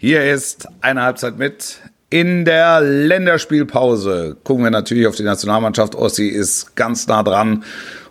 [0.00, 1.80] Hier ist eine Halbzeit mit.
[2.08, 5.96] In der Länderspielpause gucken wir natürlich auf die Nationalmannschaft.
[5.96, 7.64] Ossi ist ganz nah dran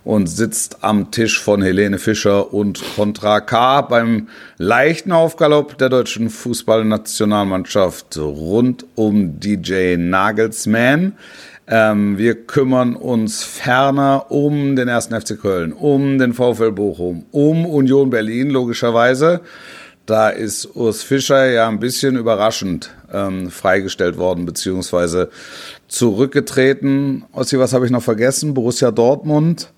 [0.04, 4.28] und sitzt am Tisch von Helene Fischer und Contra K beim
[4.58, 11.14] leichten Aufgalopp der deutschen Fußballnationalmannschaft rund um DJ Nagelsmann.
[11.70, 17.66] Ähm, wir kümmern uns ferner um den ersten FC Köln, um den VfL Bochum, um
[17.66, 19.40] Union Berlin logischerweise.
[20.08, 25.30] Da ist Urs Fischer ja ein bisschen überraschend ähm, freigestellt worden, beziehungsweise
[25.90, 27.26] zurückgetreten.
[27.34, 28.54] Ossi, was habe ich noch vergessen?
[28.54, 29.74] Borussia Dortmund.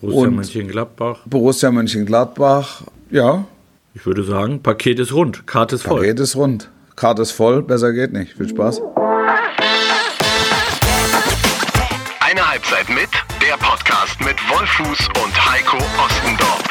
[0.00, 1.18] Borussia Mönchengladbach.
[1.26, 3.44] Borussia Mönchengladbach, ja.
[3.92, 5.98] Ich würde sagen, Paket ist rund, Karte ist voll.
[5.98, 8.34] Paket ist rund, Karte ist voll, besser geht nicht.
[8.34, 8.80] Viel Spaß.
[12.20, 13.10] Eine Halbzeit mit,
[13.42, 16.65] der Podcast mit Wolfuß und Heiko Ostendorf.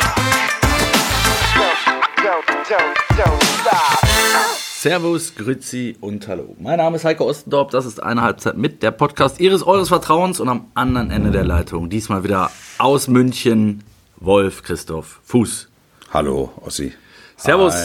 [4.79, 6.55] Servus, Grüzi und Hallo.
[6.59, 10.39] Mein Name ist Heiko Ostendorf, das ist eine Halbzeit mit, der Podcast Ihres Eures Vertrauens
[10.39, 13.83] und am anderen Ende der Leitung, diesmal wieder aus München,
[14.17, 15.69] Wolf Christoph Fuß.
[16.11, 16.91] Hallo, Ossi.
[17.37, 17.75] Servus.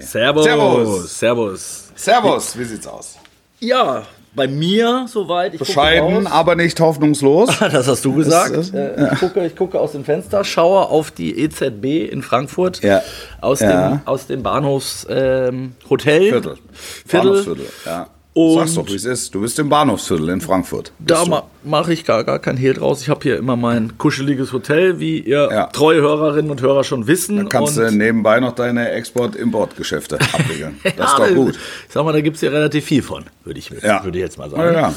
[0.00, 0.44] Servus.
[0.44, 1.18] Servus.
[1.18, 1.92] Servus.
[1.94, 3.16] Servus, wie sieht's aus?
[3.60, 4.02] Ja,
[4.36, 5.54] bei mir soweit.
[5.54, 7.48] Ich Bescheiden, aber nicht hoffnungslos.
[7.72, 8.54] Das hast du gesagt.
[8.54, 12.22] Das ist- Äh, ich, gucke, ich gucke aus dem Fenster, schaue auf die EZB in
[12.22, 12.82] Frankfurt.
[12.82, 13.02] Ja.
[13.40, 13.88] Aus, Ja.
[13.90, 15.08] dem, aus dem Bahnhofshotel.
[15.48, 15.74] Ähm.
[15.82, 16.58] Viertel.
[16.72, 17.30] Viertel.
[17.30, 18.06] Bahnhofsviertel, ja.
[18.36, 19.34] Und- Sag's doch, wie es ist.
[19.34, 20.92] Du bist im Bahnhofsviertel in Frankfurt.
[20.98, 23.00] Da ma mache ich gar, gar kein Hehl draus.
[23.00, 25.66] Ich habe hier immer mein kuscheliges Hotel, wie ihr Ja.
[25.68, 27.48] treue Hörerinnen und Hörer schon wissen.
[27.48, 30.78] Kannst und du nebenbei noch deine Export-Import-Geschäfte abwickeln.
[30.98, 31.54] Das ist doch gut.
[31.88, 34.04] Ich sag mal, da gibt es ja relativ viel von, würde ich, Ja.
[34.04, 34.74] würde ich jetzt mal sagen.
[34.74, 34.92] Ja,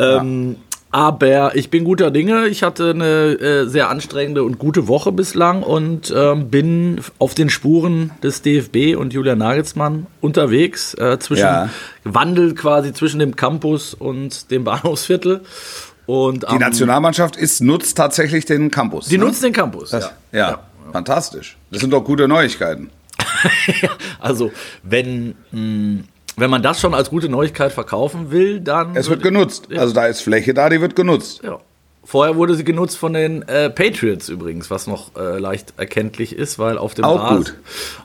[0.00, 0.16] ja.
[0.18, 0.56] Ähm,
[0.92, 2.48] aber ich bin guter Dinge.
[2.48, 3.04] Ich hatte eine
[3.40, 8.96] äh, sehr anstrengende und gute Woche bislang und ähm, bin auf den Spuren des DFB
[8.96, 10.94] und Julian Nagelsmann unterwegs.
[10.94, 11.68] Äh, zwischen, Ja.
[12.04, 15.42] Wandel quasi zwischen dem Campus und dem Bahnhofsviertel.
[16.06, 19.06] Und Die am- Nationalmannschaft ist, nutzt tatsächlich den Campus.
[19.06, 19.26] die ne?
[19.26, 19.90] nutzen den Campus.
[19.90, 20.38] das, ja.
[20.50, 20.58] ja.
[20.92, 21.56] fantastisch.
[21.70, 22.90] Das sind doch gute Neuigkeiten.
[24.18, 24.50] Also,
[24.82, 26.02] wenn, mh,
[26.40, 28.96] wenn man das schon als gute Neuigkeit verkaufen will, dann.
[28.96, 29.68] Es wird genutzt.
[29.70, 29.80] Ja.
[29.80, 31.42] Also da ist Fläche da, die wird genutzt.
[31.44, 31.58] Ja.
[32.02, 36.58] Vorher wurde sie genutzt von den äh, Patriots übrigens, was noch äh, leicht erkenntlich ist,
[36.58, 37.54] weil auf dem, Auch Rasen, gut.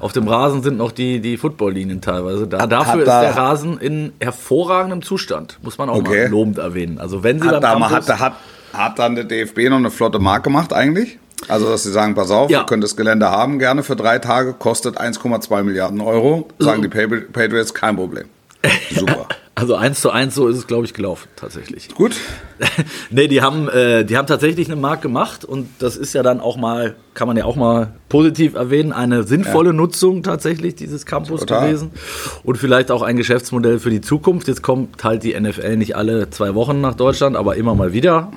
[0.02, 2.68] auf dem Rasen sind noch die, die Footballlinien teilweise da.
[2.68, 6.24] Dafür Hat ist da- der Rasen in hervorragendem Zustand, muss man auch Okay.
[6.26, 7.00] mal lobend erwähnen.
[7.00, 8.34] Also wenn sie Hat, da, mal- hat, hat,
[8.74, 11.18] hat dann der DFB noch eine flotte Mark gemacht eigentlich?
[11.48, 12.62] Also, dass sie sagen, pass auf, Ja.
[12.62, 16.48] ihr könnt das Gelände haben, gerne für drei Tage, kostet 1,2 Milliarden Euro.
[16.60, 18.26] Sagen die Patri- Patriots, kein Problem.
[18.92, 19.28] Super.
[19.58, 21.88] Also eins zu eins, so ist es, glaube ich, gelaufen, tatsächlich.
[21.96, 22.16] Gut.
[23.10, 26.42] nee, die haben, äh, die haben tatsächlich eine Mark gemacht und das ist ja dann
[26.42, 31.40] auch mal, kann man ja auch mal positiv erwähnen, eine sinnvolle Nutzung tatsächlich dieses Campus
[31.42, 31.68] Total.
[31.68, 31.92] gewesen
[32.44, 34.48] und vielleicht auch ein Geschäftsmodell für die Zukunft.
[34.50, 38.32] Jetzt kommt halt die NFL nicht alle zwei Wochen nach Deutschland, aber immer mal wieder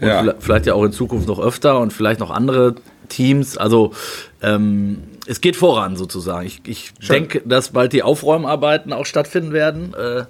[0.00, 0.20] und Ja.
[0.20, 2.76] vielleicht- vielleicht ja auch in Zukunft noch öfter und vielleicht noch andere
[3.08, 3.56] Teams.
[3.58, 3.92] Also
[4.40, 4.98] ähm,
[5.30, 6.44] es geht voran sozusagen.
[6.44, 9.94] Ich, ich denke, dass bald die Aufräumarbeiten auch stattfinden werden.
[9.94, 10.24] Äh,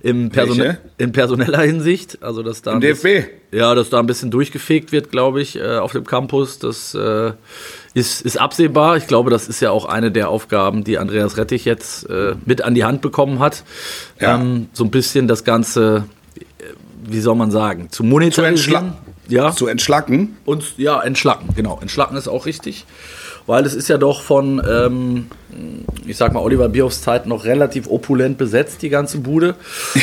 [0.08, 2.22] im Person in personeller Hinsicht.
[2.22, 3.28] Also, dass da Im ein bisschen- DFB.
[3.52, 6.60] ja, dass da ein bisschen durchgefegt wird, glaube ich, äh, auf dem Campus.
[6.60, 7.32] Das äh,
[7.94, 8.96] ist, ist absehbar.
[8.96, 12.62] Ich glaube, das ist ja auch eine der Aufgaben, die Andreas Rettich jetzt äh, mit
[12.62, 13.64] an die Hand bekommen hat.
[14.20, 14.36] Ja.
[14.36, 16.04] Ähm, so ein bisschen das Ganze,
[16.38, 16.42] äh,
[17.04, 18.84] wie soll man sagen, zu Zu, monetarisieren.
[18.84, 20.36] entschla ja, zu entschlacken.
[20.44, 21.80] und ja, entschlacken, genau.
[21.82, 22.86] Entschlacken ist auch richtig.
[23.46, 25.26] Weil es ist ja doch von, ähm,
[26.04, 29.54] ich sag mal, Oliver Bierhoffs Zeit noch relativ opulent besetzt, die ganze Bude.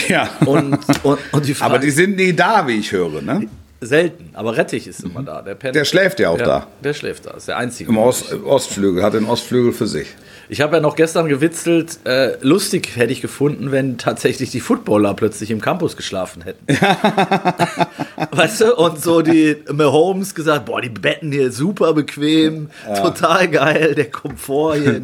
[0.07, 0.29] Ja.
[0.45, 3.21] Und, und, und die Frage, Aber die sind nie da, wie ich höre.
[3.21, 3.47] Ne?
[3.85, 5.41] Selten, aber Rettich ist immer da.
[5.41, 6.67] Der, Der schläft ja auch da.
[6.83, 7.89] Der schläft da, ist der Einzige.
[7.89, 10.07] Im Ost Ostflügel, hat den Ostflügel für sich.
[10.49, 15.13] Ich habe ja noch gestern gewitzelt, äh, lustig hätte ich gefunden, wenn tatsächlich die Footballer
[15.13, 16.65] plötzlich im Campus geschlafen hätten.
[18.31, 18.75] weißt du?
[18.75, 22.69] Und so die Mahomes gesagt, boah, die Betten hier super bequem,
[23.01, 25.01] total geil, der Komfort hier.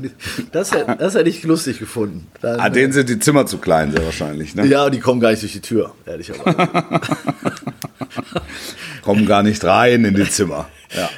[0.51, 2.28] Das, hätte- das hätte ich lustig gefunden.
[2.41, 4.55] Dann, Ah, denen sind die Zimmer zu klein, sehr wahrscheinlich.
[4.55, 4.66] Ne?
[4.67, 6.67] ja, die kommen gar nicht durch die Tür, ehrlicherweise.
[9.01, 10.67] Kommen gar nicht rein in die Zimmer.
[10.95, 11.09] Ja.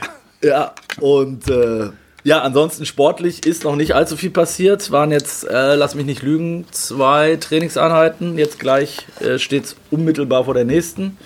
[0.44, 1.90] Ja, und äh,
[2.24, 4.92] ja, ansonsten sportlich ist noch nicht allzu viel passiert.
[4.92, 8.38] Waren jetzt, äh, lass mich nicht lügen, zwei Trainingseinheiten.
[8.38, 11.18] Jetzt gleich äh, steht es unmittelbar vor der nächsten.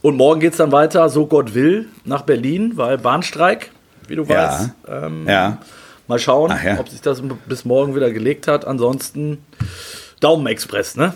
[0.00, 3.70] Und morgen geht es dann weiter, so Gott will, nach Berlin, weil Bahnstreik,
[4.08, 4.28] wie du Ja.
[4.28, 4.70] weißt.
[4.88, 5.58] Ähm, ja.
[6.08, 6.78] Mal schauen, ja.
[6.80, 8.64] ob sich das bis morgen wieder gelegt hat.
[8.64, 9.38] Ansonsten
[10.20, 11.14] Daumenexpress, ne?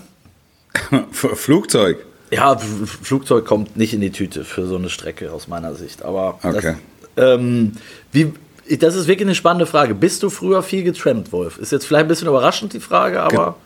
[1.10, 2.05] Flugzeug.
[2.30, 6.04] Ja, Flugzeug kommt nicht in die Tüte für so eine Strecke aus meiner Sicht.
[6.04, 6.74] Aber Okay.
[7.14, 7.72] das, ähm,
[8.12, 8.32] wie,
[8.78, 9.94] Das ist wirklich eine spannende Frage.
[9.94, 11.58] Bist du früher viel getrampt, Wolf?
[11.58, 13.56] Ist jetzt vielleicht ein bisschen überraschend die Frage, aber.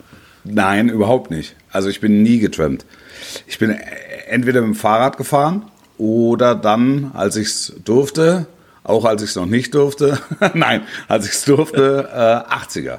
[0.45, 1.57] Nein, überhaupt nicht.
[1.71, 2.85] Also ich bin nie getrampt.
[3.47, 3.71] Ich bin
[4.29, 5.65] entweder mit dem Fahrrad gefahren
[5.97, 8.47] oder dann, als ich es durfte,
[8.85, 10.19] auch als ich es noch nicht durfte,
[10.55, 12.99] nein, als ich es durfte, äh, 80er.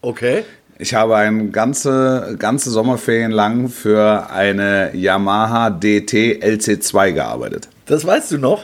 [0.00, 0.44] Okay.
[0.80, 7.68] Ich habe ein ganze, ganze Sommerferien lang für eine Yamaha DT LC2 gearbeitet.
[7.86, 8.62] Das weißt du noch?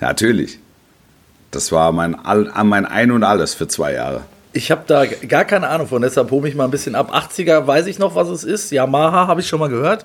[0.00, 0.60] Ja, natürlich.
[1.50, 4.22] Das war mein, All, mein Ein und Alles für zwei Jahre.
[4.52, 7.12] Ich habe da gar keine Ahnung von, deshalb hole ich mal ein bisschen ab.
[7.12, 8.70] 80er weiß ich noch, was es ist.
[8.70, 10.04] Yamaha habe ich schon mal gehört.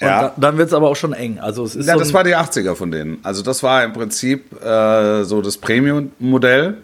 [0.00, 0.20] Und Ja.
[0.22, 1.38] da, dann wird es aber auch schon eng.
[1.40, 3.18] Also es ist Ja, so das war die 80er von denen.
[3.22, 6.76] Also das war im Prinzip äh, so das Premium-Modell.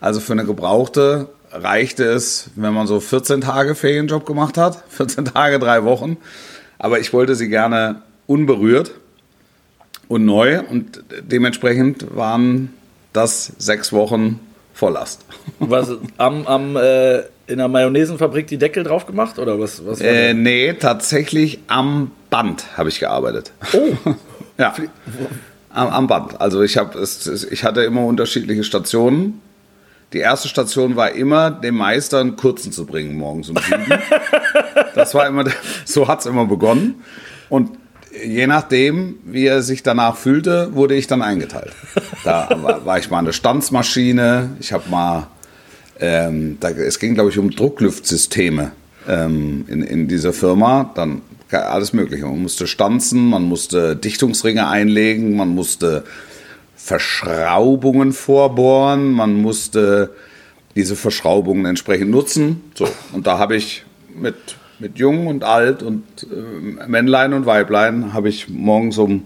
[0.00, 4.84] Also für eine gebrauchte reichte es, wenn man so 14 Tage Ferienjob gemacht hat.
[4.88, 6.16] 14 Tage, drei Wochen.
[6.78, 8.92] Aber ich wollte sie gerne unberührt
[10.08, 10.60] und neu.
[10.60, 12.72] Und dementsprechend waren
[13.12, 14.40] das sechs Wochen
[14.74, 15.24] Volllast.
[15.58, 17.18] was, am, am, äh,
[17.48, 19.38] in der Mayonnaisenfabrik die Deckel drauf gemacht?
[19.38, 19.84] Oder was?
[19.84, 23.52] was Äh, nee, tatsächlich am Band habe ich gearbeitet.
[23.72, 24.12] Oh,
[24.58, 24.74] Ja,
[25.70, 26.40] am, am Band.
[26.40, 29.40] Also ich, hab, es, es, ich hatte immer unterschiedliche Stationen.
[30.12, 33.84] Die erste Station war immer, dem Meister einen kurzen zu bringen morgens um sieben.
[34.94, 35.44] das war immer,
[35.84, 37.02] so hat's immer begonnen.
[37.50, 37.72] Und
[38.24, 41.72] je nachdem, wie er sich danach fühlte, wurde ich dann eingeteilt.
[42.24, 42.48] Da
[42.84, 44.50] war, ich mal eine Stanzmaschine.
[44.60, 45.26] Ich habe mal,
[46.00, 48.72] ähm, da, es ging glaube ich um Drucklüftsysteme
[49.06, 50.90] ähm, in, in dieser Firma.
[50.94, 51.20] Dann
[51.50, 52.26] alles Mögliche.
[52.26, 56.04] Man musste stanzen, man musste Dichtungsringe einlegen, man musste
[56.88, 60.14] Verschraubungen vorbohren, man musste
[60.74, 62.62] diese Verschraubungen entsprechend nutzen.
[62.74, 64.36] So, und da habe ich mit,
[64.78, 69.24] mit Jung und Alt und äh, Männlein und Weiblein habe ich morgens um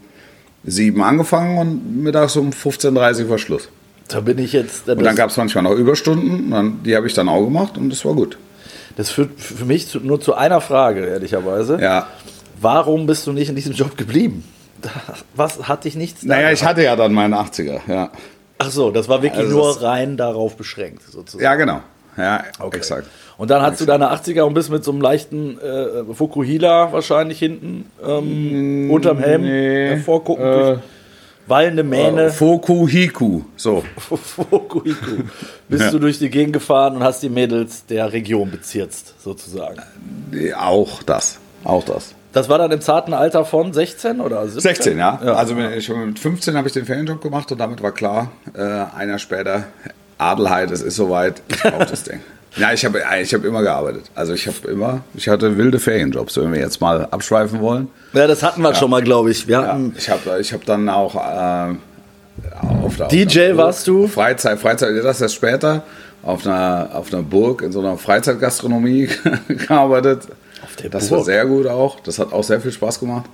[0.64, 3.68] sieben angefangen und mittags um 15.30 Uhr war Schluss.
[4.08, 4.88] da bin ich jetzt.
[4.88, 7.78] Das, Und dann gab es manchmal noch Überstunden, dann, die habe ich dann auch gemacht
[7.78, 8.38] und das war gut.
[8.96, 11.78] das führt für mich zu, nur zu einer Frage, ehrlicherweise.
[11.80, 12.08] Ja.
[12.60, 14.42] Warum bist du nicht in diesem Job geblieben?
[15.34, 18.10] Was hat dich nichts Naja, daran- ich hatte ja dann meinen 80er, ja.
[18.58, 21.42] Ach so, das war wirklich Also nur rein darauf beschränkt, sozusagen.
[21.44, 21.80] Ja, genau.
[22.16, 22.76] Ja, Okay.
[22.76, 23.06] exakt.
[23.38, 27.38] Und dann hast du deine 80er und bist mit so einem leichten äh, Fukuhila wahrscheinlich
[27.38, 30.78] hinten ähm, unterm Helm nee, hervorgucken äh, durch
[31.46, 32.30] wallende Mähne.
[32.30, 33.82] Foku Hiku, so.
[33.98, 35.22] Fukuhiku.
[35.68, 35.90] Bist Ja.
[35.90, 39.80] du durch die Gegend gefahren und hast die Mädels der Region bezirzt, sozusagen.
[40.56, 42.14] Auch das, auch das.
[42.32, 44.60] Das war dann im zarten Alter von 16 oder 17?
[44.62, 45.20] 16, ja.
[45.24, 45.34] Ja.
[45.34, 48.60] Also mit, ich, mit 15 habe ich den Ferienjob gemacht und damit war klar, äh,
[48.96, 49.64] ein Jahr später,
[50.18, 52.20] Adelheid, es ist soweit, ich brauche das Ding.
[52.54, 54.10] Ja, ich habe ich hab immer gearbeitet.
[54.14, 57.88] Also ich habe immer, ich hatte wilde Ferienjobs, wenn wir jetzt mal abschweifen wollen.
[58.12, 59.48] Ja, das hatten wir schon mal, glaube ich.
[59.48, 61.74] Wir Ja, hatten ich habe ich hab dann auch äh,
[62.84, 64.06] auf der, auf DJ einer Burg- warst du?
[64.06, 65.82] Freizeit, Freizeit, das erst später,
[66.22, 69.08] auf einer, auf einer Burg in so einer Freizeitgastronomie
[69.48, 70.28] gearbeitet.
[70.90, 71.18] Das Burg?
[71.18, 72.00] war sehr gut auch.
[72.00, 73.24] Das hat auch sehr viel Spaß gemacht.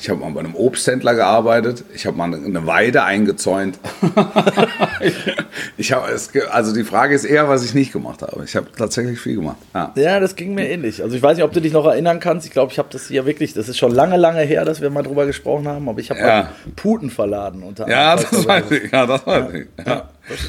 [0.00, 1.84] Ich habe mal bei einem Obsthändler gearbeitet.
[1.94, 3.78] Ich habe mal eine Weide eingezäunt.
[5.76, 8.42] ich habe es, also die Frage ist eher, was ich nicht gemacht habe.
[8.44, 9.56] Ich habe tatsächlich viel gemacht.
[9.74, 9.92] Ja.
[9.96, 11.02] Ja, das ging mir ähnlich.
[11.02, 12.46] Also ich weiß nicht, ob du dich noch erinnern kannst.
[12.46, 14.90] Ich glaube, ich habe das hier wirklich, das ist schon lange, lange her, dass wir
[14.90, 16.26] mal drüber gesprochen haben, aber ich habe Ja.
[16.26, 18.28] mal Puten verladen unter Ja, anderem.
[18.32, 18.92] das weiß ich.
[18.92, 19.66] Ja, das weiß ich.
[19.86, 20.08] Ja.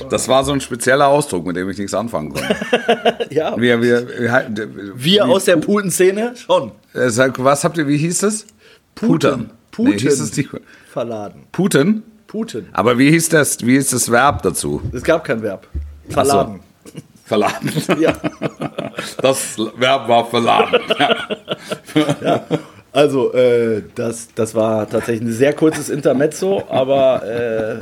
[0.10, 2.56] Das war so ein spezieller Ausdruck, mit dem ich nichts anfangen konnte.
[3.30, 7.98] Ja, Wir, wir, wir, wir aus der Putenszene schon Äh, sag, was habt ihr, wie
[7.98, 8.46] hieß es?
[8.96, 9.50] Puten.
[9.72, 9.92] Puten.
[9.92, 10.50] Nee, hieß es nicht.
[10.92, 11.44] verladen.
[11.52, 12.04] Puten?
[12.28, 12.68] Puten.
[12.74, 14.82] Aber wie hieß das, wie hieß das Verb dazu?
[14.94, 15.68] Es gab kein Verb.
[16.10, 16.62] Verladen.
[17.26, 17.72] Verladen.
[18.00, 18.14] Ja.
[19.22, 20.80] Das Verb war verladen.
[22.22, 22.46] Ja.
[22.92, 27.80] Also, äh, das, das war tatsächlich ein sehr kurzes Intermezzo, aber, äh,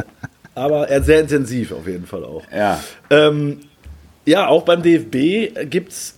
[0.56, 2.44] aber sehr intensiv auf jeden Fall auch.
[2.52, 2.80] ja.
[3.12, 3.60] Ähm,
[4.26, 6.16] ja, auch beim DFB gibt es,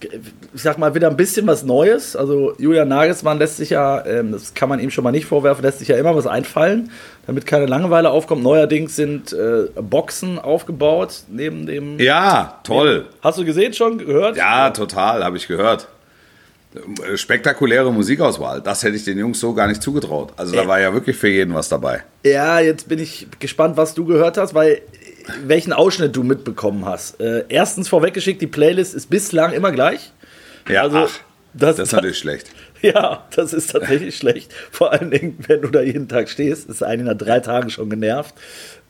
[0.53, 2.15] ich sag mal, wieder ein bisschen was Neues.
[2.15, 5.63] Also Julian Nagelsmann lässt sich ja, ähm, das kann man ihm schon mal nicht vorwerfen,
[5.63, 6.91] lässt sich ja immer was einfallen,
[7.25, 8.43] damit keine Langeweile aufkommt.
[8.43, 12.00] Neuerdings sind äh, Boxen aufgebaut neben dem.
[12.00, 13.07] Ja, toll.
[13.21, 14.38] Hast du gesehen schon, gehört?
[14.38, 15.88] Ja, total, habe ich gehört.
[17.15, 18.62] Spektakuläre Musikauswahl.
[18.62, 20.33] Das hätte ich den Jungs so gar nicht zugetraut.
[20.35, 22.03] Also da war ja wirklich für jeden was dabei.
[22.24, 24.81] Ja, jetzt bin ich gespannt, was du gehört hast, weil
[25.46, 27.20] welchen Ausschnitt du mitbekommen hast.
[27.20, 30.12] Äh, erstens vorweggeschickt, die Playlist ist bislang immer gleich.
[30.70, 31.10] Ja, Also, ach,
[31.53, 32.50] das- das ist natürlich schlecht.
[32.82, 34.53] Ja, das ist tatsächlich schlecht.
[34.70, 37.89] Vor allen Dingen, wenn du da jeden Tag stehst, ist einen nach drei Tagen schon
[37.89, 38.36] genervt.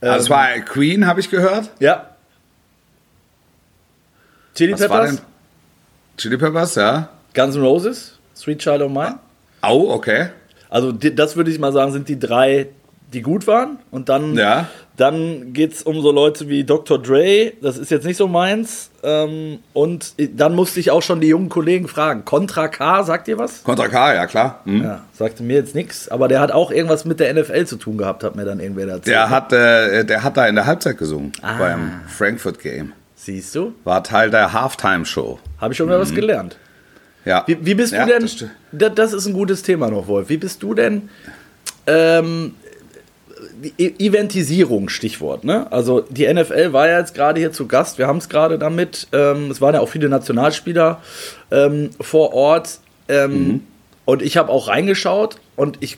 [0.01, 1.69] Also es war Queen, habe ich gehört.
[1.79, 2.09] Ja.
[4.55, 5.25] Chili Was war Peppers, denn?
[6.17, 7.09] Chili Peppers, ja.
[7.33, 9.19] Guns N' Roses, Sweet Child of Mine.
[9.61, 10.29] Au, okay.
[10.69, 12.67] Also das würde ich mal sagen, sind die drei,
[13.13, 13.79] die gut waren.
[13.91, 14.67] Und dann Ja.
[14.97, 17.01] Dann geht es um so Leute wie Dr.
[17.01, 18.91] Dre, das ist jetzt nicht so meins.
[19.03, 22.23] Ähm, und dann musste ich auch schon die jungen Kollegen fragen.
[22.23, 23.63] Contra K, sagt ihr was?
[23.63, 24.61] Contra K, ja klar.
[24.65, 24.83] Hm.
[24.83, 27.97] Ja, sagte mir jetzt nichts, aber der hat auch irgendwas mit der NFL zu tun
[27.97, 29.07] gehabt, hat mir dann irgendwer erzählt.
[29.07, 31.57] Der hat, äh, der hat da in der Halbzeit gesungen ah.
[31.57, 32.93] beim Frankfurt Game.
[33.15, 33.73] Siehst du?
[33.83, 35.39] War Teil der Halftime-Show.
[35.59, 36.01] Habe ich schon mal mhm.
[36.01, 36.57] was gelernt.
[37.25, 37.43] Ja.
[37.47, 38.29] Wie, wie bist ja, du denn?
[38.71, 40.29] Das, das, ist ein gutes Thema noch, Wolf.
[40.29, 41.09] Wie bist du denn?
[41.87, 42.53] Ähm,
[43.77, 45.43] Eventisierung, Stichwort.
[45.43, 45.71] Ne?
[45.71, 47.97] Also die NFL war ja jetzt gerade hier zu Gast.
[47.97, 49.07] Wir haben es gerade damit.
[49.11, 51.01] Ähm, es waren ja auch viele Nationalspieler
[51.51, 52.79] ähm, vor Ort.
[53.07, 53.61] Ähm, mhm.
[54.05, 55.97] Und ich habe auch reingeschaut und ich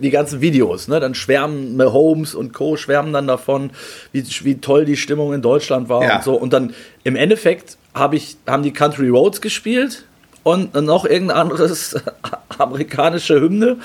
[0.00, 1.00] die ganzen Videos, ne?
[1.00, 2.76] Dann schwärmen Holmes und Co.
[2.76, 3.70] schwärmen dann davon,
[4.12, 6.16] wie, wie toll die Stimmung in Deutschland war ja.
[6.16, 6.34] und so.
[6.34, 10.04] Und dann im Endeffekt hab ich, haben die Country Roads gespielt
[10.42, 11.96] und noch irgendein anderes
[12.58, 13.78] amerikanische Hymne.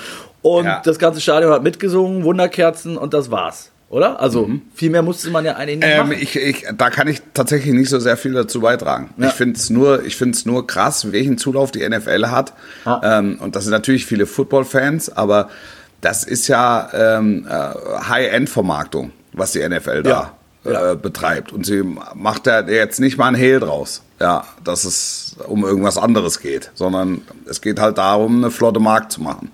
[0.44, 0.82] Und ja.
[0.84, 3.70] das ganze Stadion hat mitgesungen, Wunderkerzen und das war's.
[3.88, 4.20] Oder?
[4.20, 4.60] Also mhm.
[4.74, 6.18] viel mehr musste man ja eigentlich nicht ähm, machen.
[6.20, 9.14] Ich, ich, da kann ich tatsächlich nicht so sehr viel dazu beitragen.
[9.16, 9.28] Ja.
[9.28, 10.02] Ich finde es nur,
[10.44, 12.52] nur krass, welchen Zulauf die NFL hat.
[12.84, 13.18] Ah.
[13.18, 15.48] Ähm, und das sind natürlich viele Football-Fans, aber
[16.02, 17.52] das ist ja ähm, äh,
[18.06, 20.32] High-End-Vermarktung, was die NFL da
[20.64, 20.92] ja.
[20.92, 21.54] Äh, betreibt.
[21.54, 21.82] Und sie
[22.14, 26.70] macht da jetzt nicht mal ein Hehl draus, ja, dass es um irgendwas anderes geht,
[26.74, 29.50] sondern es geht halt darum, eine flotte Markt zu machen.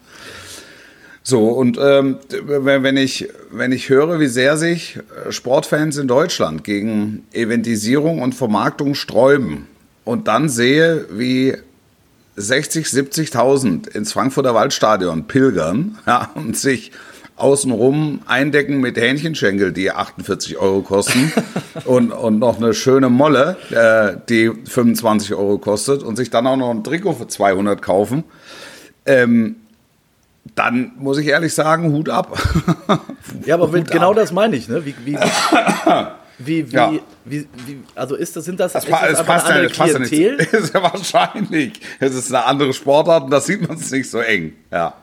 [1.22, 6.64] So, und ähm, wenn, ich, wenn ich höre, wie sehr sich äh, Sportfans in Deutschland
[6.64, 9.66] gegen Eventisierung und Vermarktung sträuben
[10.04, 11.54] und dann sehe, wie
[12.36, 16.90] 60, 70.000 ins Frankfurter Waldstadion pilgern ja, und sich
[17.36, 21.32] außenrum eindecken mit Hähnchenschenkel, die 48 Euro kosten
[21.84, 26.56] und, und noch eine schöne Molle, äh, die 25 Euro kostet und sich dann auch
[26.56, 28.24] noch ein Trikot für 200 kaufen.
[29.06, 29.56] Ähm,
[30.54, 32.36] dann muss ich ehrlich sagen, Hut ab.
[33.46, 34.16] ja, aber Hut genau ab.
[34.16, 34.84] das meine ich, ne?
[34.84, 35.16] Wie, wie,
[36.38, 36.92] wie, wie, ja.
[37.24, 40.12] wie, wie, also ist das, sind das, das, ist das, das passt ja, das passt
[40.12, 40.34] ja.
[40.34, 41.80] Ist ja wahrscheinlich.
[41.98, 44.54] Es ist eine andere Sportart und da sieht man es nicht so eng.
[44.70, 44.94] Ja.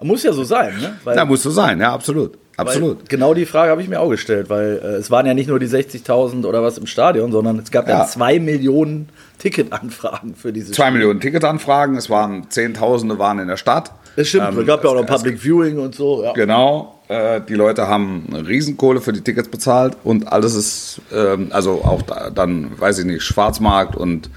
[0.00, 0.98] Muss ja so sein, ne?
[1.04, 2.36] Weil, ja, muss so sein, ja, absolut.
[2.56, 3.08] Absolut.
[3.08, 5.58] Genau die Frage habe ich mir auch gestellt, weil äh, es waren ja nicht nur
[5.58, 9.08] die 60.000 oder was im Stadion, sondern es gab ja, ja zwei Millionen
[9.38, 10.98] Ticketanfragen für diese Zwei Spiele.
[10.98, 13.92] Millionen Ticketanfragen, es waren Zehntausende waren in der Stadt.
[14.16, 16.22] Das stimmt, ähm, es gab ja auch noch Public Viewing und so.
[16.22, 16.32] Ja.
[16.32, 21.82] Genau, äh, die Leute haben Riesenkohle für die Tickets bezahlt und alles ist, ähm, also
[21.84, 24.30] auch da, dann, weiß ich nicht, Schwarzmarkt und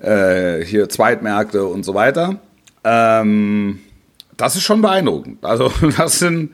[0.00, 2.36] äh, hier Zweitmärkte und so weiter.
[2.84, 3.80] Ähm,
[4.36, 5.44] das ist schon beeindruckend.
[5.44, 6.52] Also das sind,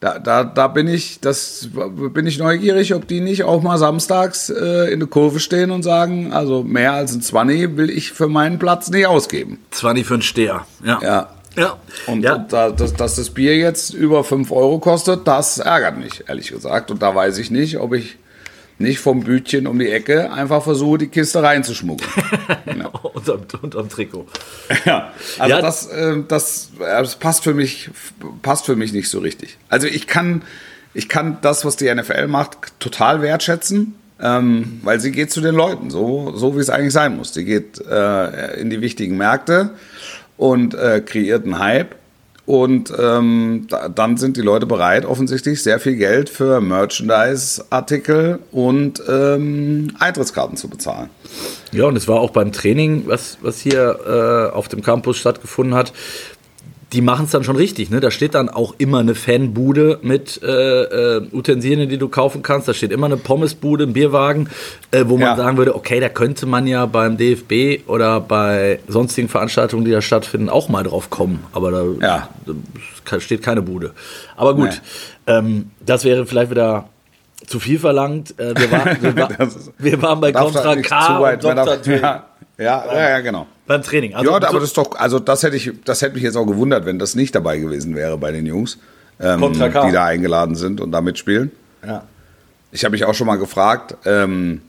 [0.00, 1.68] da, da, da bin ich, das
[2.12, 5.82] bin ich neugierig, ob die nicht auch mal samstags äh, in der Kurve stehen und
[5.82, 9.58] sagen, also mehr als ein 20 will ich für meinen Platz nicht ausgeben.
[9.70, 10.98] 20 für einen Steher, ja.
[11.02, 11.28] Ja.
[11.56, 11.78] Ja.
[12.06, 12.38] Und, ja.
[12.38, 16.90] da, dass, dass das Bier jetzt über 5 Euro kostet, das ärgert mich, ehrlich gesagt.
[16.90, 18.18] Und da weiß ich nicht, ob ich
[18.78, 22.10] nicht vom Bütchen um die Ecke einfach versuche, die Kiste reinzuschmuggeln.
[22.78, 22.86] ja.
[23.14, 24.26] unterm, unterm Trikot.
[24.84, 25.62] Ja, also ja.
[25.62, 27.90] Das, äh, das, das passt für mich,
[28.42, 29.56] passt für mich nicht so richtig.
[29.68, 30.42] Also ich kann,
[30.92, 33.94] ich kann das, was die NFL macht, total wertschätzen.
[34.18, 37.34] Ähm, weil sie geht zu den Leuten, so, so wie es eigentlich sein muss.
[37.34, 39.72] Sie geht äh, in die wichtigen Märkte
[40.36, 41.96] und äh, kreiert einen Hype
[42.46, 49.02] und ähm, da, dann sind die Leute bereit, offensichtlich sehr viel Geld für Merchandise-Artikel und
[49.08, 51.10] ähm, Eintrittskarten zu bezahlen.
[51.72, 55.74] Ja, und es war auch beim Training, was, was hier äh, auf dem Campus stattgefunden
[55.74, 55.92] hat,
[56.92, 57.90] die machen es dann schon richtig.
[57.90, 58.00] Ne?
[58.00, 62.68] Da steht dann auch immer eine Fanbude mit äh, äh, Utensilien, die du kaufen kannst.
[62.68, 64.48] Da steht immer eine Pommesbude, ein Bierwagen,
[64.92, 65.36] äh, wo man ja.
[65.36, 70.00] sagen würde, okay, da könnte man ja beim DFB oder bei sonstigen Veranstaltungen, die da
[70.00, 71.44] stattfinden, auch mal drauf kommen.
[71.52, 72.28] Aber da, ja.
[73.10, 73.92] da steht keine Bude.
[74.36, 74.80] Aber gut,
[75.26, 75.32] nee.
[75.34, 76.88] ähm, das wäre vielleicht wieder
[77.48, 78.38] zu viel verlangt.
[78.38, 81.94] Äh, wir, war, wir, war, wir, waren bei Contra K und Dr.
[81.96, 82.24] Ja,
[82.58, 83.48] ja, ja, ja, genau.
[83.66, 84.14] Beim Training.
[84.14, 86.46] Also, ja, aber das ist doch, also das hätte ich, das hätte mich jetzt auch
[86.46, 88.78] gewundert, wenn das nicht dabei gewesen wäre bei den Jungs,
[89.20, 91.50] ähm, die da eingeladen sind und da mitspielen.
[91.84, 92.04] Ja.
[92.70, 94.62] Ich habe mich auch schon mal gefragt, ähm,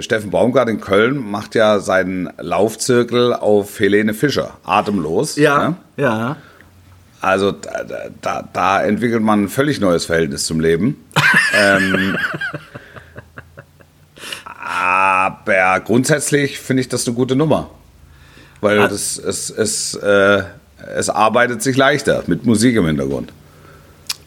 [0.00, 5.36] Steffen Baumgart in Köln macht ja seinen Laufzirkel auf Helene Fischer, atemlos.
[5.36, 5.76] Ja, ne?
[5.96, 6.36] ja.
[7.20, 7.84] Also da,
[8.20, 11.04] da, da, entwickelt man ein völlig neues Verhältnis zum Leben.
[11.54, 12.16] ähm,
[14.64, 17.70] aber grundsätzlich finde ich das eine gute Nummer.
[18.60, 18.88] Weil ah.
[18.88, 20.42] das, es, es, äh,
[20.96, 23.32] es arbeitet sich leichter mit Musik im Hintergrund.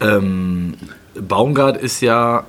[0.02, 0.76] Ähm,
[1.16, 2.46] Baumgart ist ja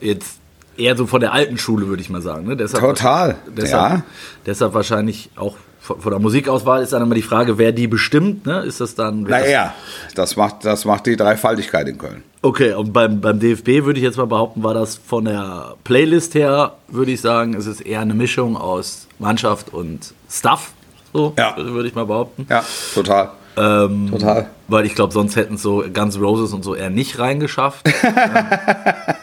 [0.00, 0.38] jetzt
[0.78, 2.46] eher so von der alten Schule, würde ich mal sagen.
[2.46, 2.56] Ne?
[2.56, 4.02] Deshalb, Total, Deshalb, ja.
[4.46, 8.46] deshalb wahrscheinlich auch von von der Musikauswahl ist dann immer die Frage, wer die bestimmt.
[8.46, 8.60] Ne?
[8.60, 9.22] Ist das dann.
[9.26, 9.74] wird das- Naja,
[10.14, 12.22] das macht, das macht die Dreifaltigkeit in Köln.
[12.40, 16.34] Okay, und beim, beim DFB würde ich jetzt mal behaupten, war das von der Playlist
[16.34, 20.72] her, würde ich sagen, es ist eher eine Mischung aus Mannschaft und Stuff.
[21.12, 21.54] So, Ja.
[21.56, 22.46] würde ich mal behaupten.
[22.48, 23.30] Ja, total.
[23.56, 24.46] Ähm, Total.
[24.68, 27.86] Weil ich glaube, sonst hätten so Guns N' Roses und so eher nicht reingeschafft.
[28.04, 28.14] ähm,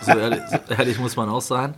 [0.01, 1.73] so, ehrlich, so ehrlich muss man auch sein.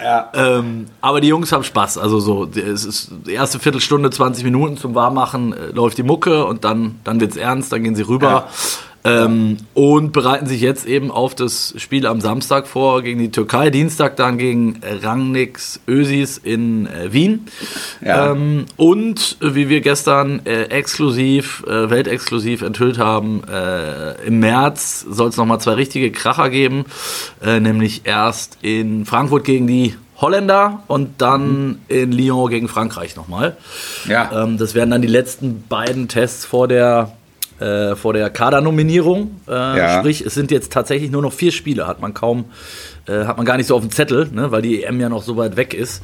[0.00, 0.30] Ja.
[0.34, 1.98] Ähm, aber die Jungs haben Spaß.
[1.98, 6.44] Also so, es ist die erste Viertelstunde, 20 Minuten zum Warmmachen äh, läuft die Mucke
[6.44, 8.48] und dann, dann wird es ernst, dann gehen sie rüber.
[9.06, 13.70] Ähm, und bereiten sich jetzt eben auf das Spiel am Samstag vor gegen die Türkei,
[13.70, 17.46] Dienstag dann gegen Rangniks Ösis in äh, Wien.
[18.04, 18.32] Ja.
[18.32, 25.28] Ähm, und wie wir gestern äh, exklusiv, äh, weltexklusiv enthüllt haben, äh, im März soll
[25.28, 26.84] es nochmal zwei richtige Kracher geben,
[27.44, 33.56] äh, nämlich erst in Frankfurt gegen die Holländer und dann in Lyon gegen Frankreich nochmal.
[34.08, 34.44] Ja.
[34.44, 37.12] Ähm, das werden dann die letzten beiden Tests vor der,
[37.60, 39.40] äh, vor der Kadernominierung.
[39.48, 39.98] Äh, Ja.
[39.98, 42.46] Sprich, es sind jetzt tatsächlich nur noch vier Spiele, hat man kaum,
[43.08, 45.22] äh, hat man gar nicht so auf dem Zettel, ne, weil die EM ja noch
[45.22, 46.02] so weit weg ist.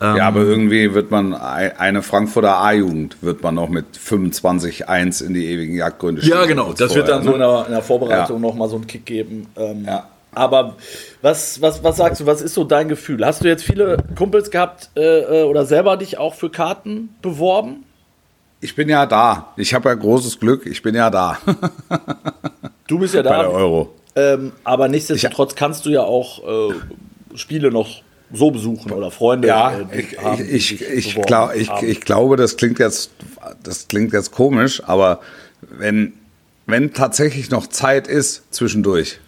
[0.00, 5.20] Ähm, Ja, aber irgendwie wird man ei- eine Frankfurter A-Jugend wird man noch mit 25-1
[5.24, 6.70] in die ewigen Jagdgründe Ja, schicken, genau.
[6.72, 7.44] Das wird vorher, dann so in ne?
[7.46, 8.48] der, in der Vorbereitung Ja.
[8.48, 9.46] noch mal so einen Kick geben.
[9.56, 10.08] Ähm, Ja.
[10.36, 10.74] Aber
[11.22, 13.24] was, was, was sagst du, was ist so dein Gefühl?
[13.24, 17.84] Hast du jetzt viele Kumpels gehabt äh, äh, oder selber dich auch für Karten beworben?
[18.64, 19.52] Ich bin ja da.
[19.58, 20.64] Ich habe ja großes Glück.
[20.64, 21.36] Ich bin ja da
[22.86, 23.48] Du bist ja bei der da.
[23.48, 23.94] Euro.
[24.16, 26.74] Ähm, aber nichtsdestotrotz kannst du ja auch äh,
[27.34, 28.00] Spiele noch
[28.32, 29.48] so besuchen oder Freunde.
[29.48, 33.10] Ja, äh, ich, haben, ich, ich, ich, glaub, ich, ich glaube, das klingt jetzt,
[33.62, 35.20] das klingt jetzt komisch, aber
[35.60, 36.14] wenn,
[36.64, 39.20] wenn tatsächlich noch Zeit ist zwischendurch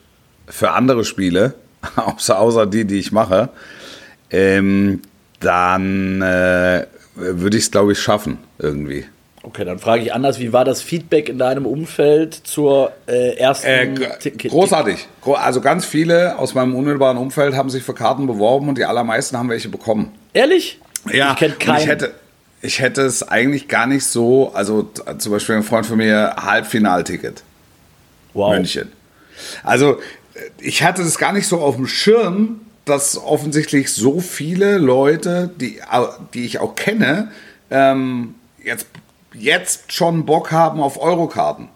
[0.47, 1.53] für andere Spiele,
[1.97, 3.51] außer, außer die, die ich mache,
[4.31, 5.03] ähm,
[5.41, 9.05] dann äh, würde ich es, glaube ich, schaffen irgendwie.
[9.49, 13.69] Okay, dann frage ich anders, wie war das Feedback in deinem Umfeld zur äh, ersten
[13.69, 15.07] Äh, großartig.
[15.23, 18.85] Gro- Also ganz viele aus meinem unmittelbaren Umfeld haben sich für Karten beworben und die
[18.85, 20.11] allermeisten haben welche bekommen.
[20.33, 20.81] Ehrlich?
[21.13, 21.79] Ja, ich kenne keinen.
[21.81, 22.15] ich hätte,
[22.61, 27.45] ich hätte es eigentlich gar nicht so, also zum Beispiel ein Freund von mir, Halbfinalticket,
[28.35, 28.53] wow.
[28.53, 28.91] München.
[29.63, 29.93] Also
[30.35, 35.51] äh, ich hatte es gar nicht so auf dem Schirm, dass offensichtlich so viele Leute,
[35.61, 35.81] die,
[36.35, 37.31] die ich auch kenne,
[37.71, 38.87] ähm, jetzt,
[39.39, 41.69] jetzt schon Bock haben auf Eurokarten.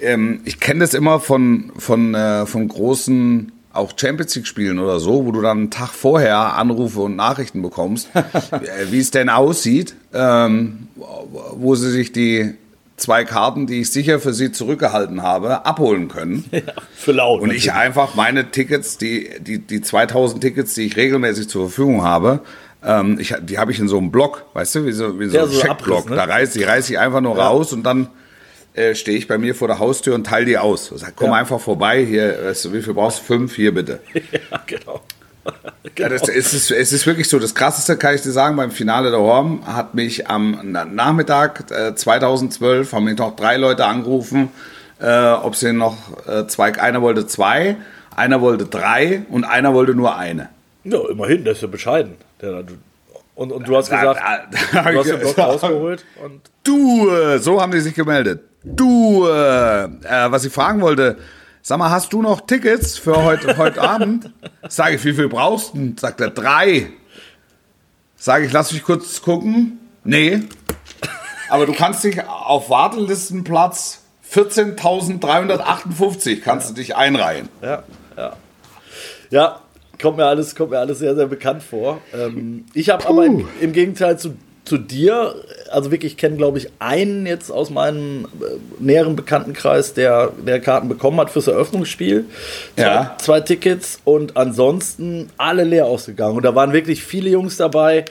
[0.00, 5.00] Ähm, ich kenne das immer von, von, äh, von großen auch Champions League Spielen oder
[5.00, 9.28] so, wo du dann einen Tag vorher Anrufe und Nachrichten bekommst, äh, wie es denn
[9.28, 12.54] aussieht, ähm, wo sie sich die
[12.96, 16.44] zwei Karten, die ich sicher für sie zurückgehalten habe, abholen können.
[16.94, 17.40] Für laut.
[17.40, 17.72] Und ich natürlich.
[17.72, 22.40] einfach meine Tickets, die, die, die 2000 Tickets, die ich regelmäßig zur Verfügung habe,
[22.84, 25.36] ähm, ich, die habe ich in so einem Block, weißt du, wie so, wie so
[25.36, 26.10] Ja, ein so Checkblock.
[26.10, 26.16] Ne?
[26.16, 28.08] Da reiße ich, reiß ich einfach nur raus und dann
[28.74, 30.90] äh, stehe ich bei mir vor der Haustür und teile die aus.
[30.92, 31.34] Ich sag, komm Ja.
[31.36, 33.24] einfach vorbei, hier, weißt du, wie viel brauchst du?
[33.24, 34.00] Fünf, hier bitte.
[34.14, 35.00] ja, genau.
[35.98, 37.38] Ja, das, es, ist, es ist wirklich so.
[37.38, 41.70] Das Krasseste kann ich dir sagen, beim Finale der Horm hat mich am Na- Nachmittag
[41.70, 44.48] äh, 2012, haben mich noch drei Leute angerufen,
[45.00, 47.76] äh, ob sie noch äh, zwei, einer wollte zwei,
[48.16, 50.48] einer wollte drei und einer wollte nur eine.
[50.84, 52.14] Ja, immerhin, das ist ja bescheiden.
[52.44, 52.74] Der, du,
[53.34, 54.46] und, und du hast gesagt, Da-
[54.82, 58.40] da- du hast den Block rausgeholt und Du, so haben die sich gemeldet.
[58.62, 59.88] Du, äh,
[60.30, 61.18] was ich fragen wollte,
[61.60, 64.30] sag mal, hast du noch Tickets für heute, heute Abend?
[64.68, 65.78] Sage ich, wie viel brauchst du?
[65.78, 65.98] denn?
[65.98, 66.88] Sagt er, drei.
[68.16, 69.78] Sage ich, lass mich kurz gucken.
[70.04, 70.40] Nee.
[71.50, 74.00] Aber du kannst dich auf Wartelistenplatz
[74.32, 77.48] 14.358 kannst du dich einreihen.
[77.62, 77.82] ja,
[78.16, 78.36] ja.
[79.30, 79.60] Ja,
[80.00, 82.00] kommt mir alles, kommt mir alles sehr, sehr bekannt vor.
[82.14, 85.34] Ähm, ich habe aber im, im Gegenteil zu, zu dir,
[85.70, 88.28] also wirklich kenne, glaube ich, einen jetzt aus meinem äh,
[88.78, 92.24] näheren Bekanntenkreis, der, der Karten bekommen hat fürs Eröffnungsspiel.
[92.76, 93.16] Zwei, Ja.
[93.18, 96.36] zwei Tickets und ansonsten alle leer ausgegangen.
[96.36, 98.04] Und da waren wirklich viele Jungs dabei,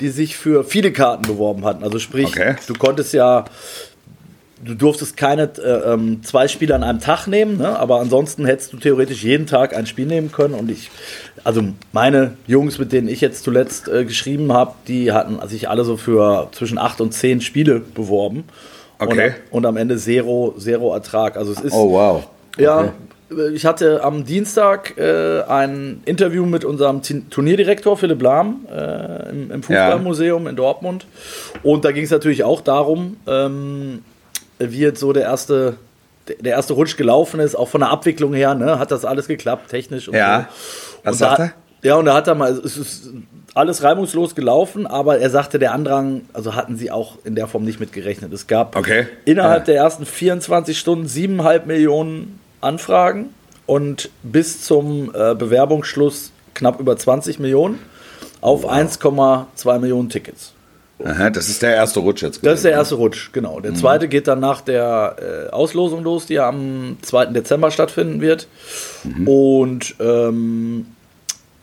[0.00, 1.82] die sich für viele Karten beworben hatten.
[1.82, 2.54] Also sprich, Okay.
[2.68, 3.44] du konntest ja
[4.64, 7.78] du durftest keine äh, ähm, zwei Spiele an einem Tag nehmen, ne?
[7.78, 10.54] aber ansonsten hättest du theoretisch jeden Tag ein Spiel nehmen können.
[10.54, 10.90] Und ich,
[11.44, 15.84] also meine Jungs, mit denen ich jetzt zuletzt äh, geschrieben habe, die hatten sich alle
[15.84, 18.44] so für zwischen acht und zehn Spiele beworben.
[18.98, 19.34] Okay.
[19.50, 21.36] Und, und am Ende Zero, Zero Ertrag.
[21.36, 21.74] Also es ist.
[21.74, 22.26] Oh, wow.
[22.56, 22.94] Ja,
[23.52, 29.62] ich hatte am Dienstag äh, ein Interview mit unserem Turnierdirektor Philipp Lahm äh, im, im
[29.62, 31.06] Fußballmuseum in Dortmund.
[31.62, 34.02] Und da ging es natürlich auch darum, ähm,
[34.58, 35.76] wie jetzt so der erste,
[36.40, 38.78] der erste Rutsch gelaufen ist, auch von der Abwicklung her, ne?
[38.78, 40.48] Hat das alles geklappt, technisch und Ja.
[40.50, 40.96] so.
[41.04, 41.52] Was und sagt da, er?
[41.82, 43.10] Ja, und da hat er mal, es ist
[43.54, 47.64] alles reibungslos gelaufen, aber er sagte, der Andrang, also hatten sie auch in der Form
[47.64, 48.32] nicht mit gerechnet.
[48.32, 49.06] Es gab Okay.
[49.24, 49.74] innerhalb Ja.
[49.74, 53.30] der ersten 24 Stunden siebeneinhalb Millionen Anfragen
[53.66, 57.78] und bis zum äh, Bewerbungsschluss knapp über 20 Millionen
[58.40, 60.52] auf 1,2 Millionen Tickets.
[61.04, 62.44] Aha, das ist der erste Rutsch jetzt.
[62.44, 63.60] Das ist der gewesen, erste Rutsch, genau.
[63.60, 65.16] Der zweite geht dann nach der
[65.48, 67.26] äh, Auslosung los, die ja am 2.
[67.26, 68.48] Dezember stattfinden wird.
[69.26, 70.86] Und ähm,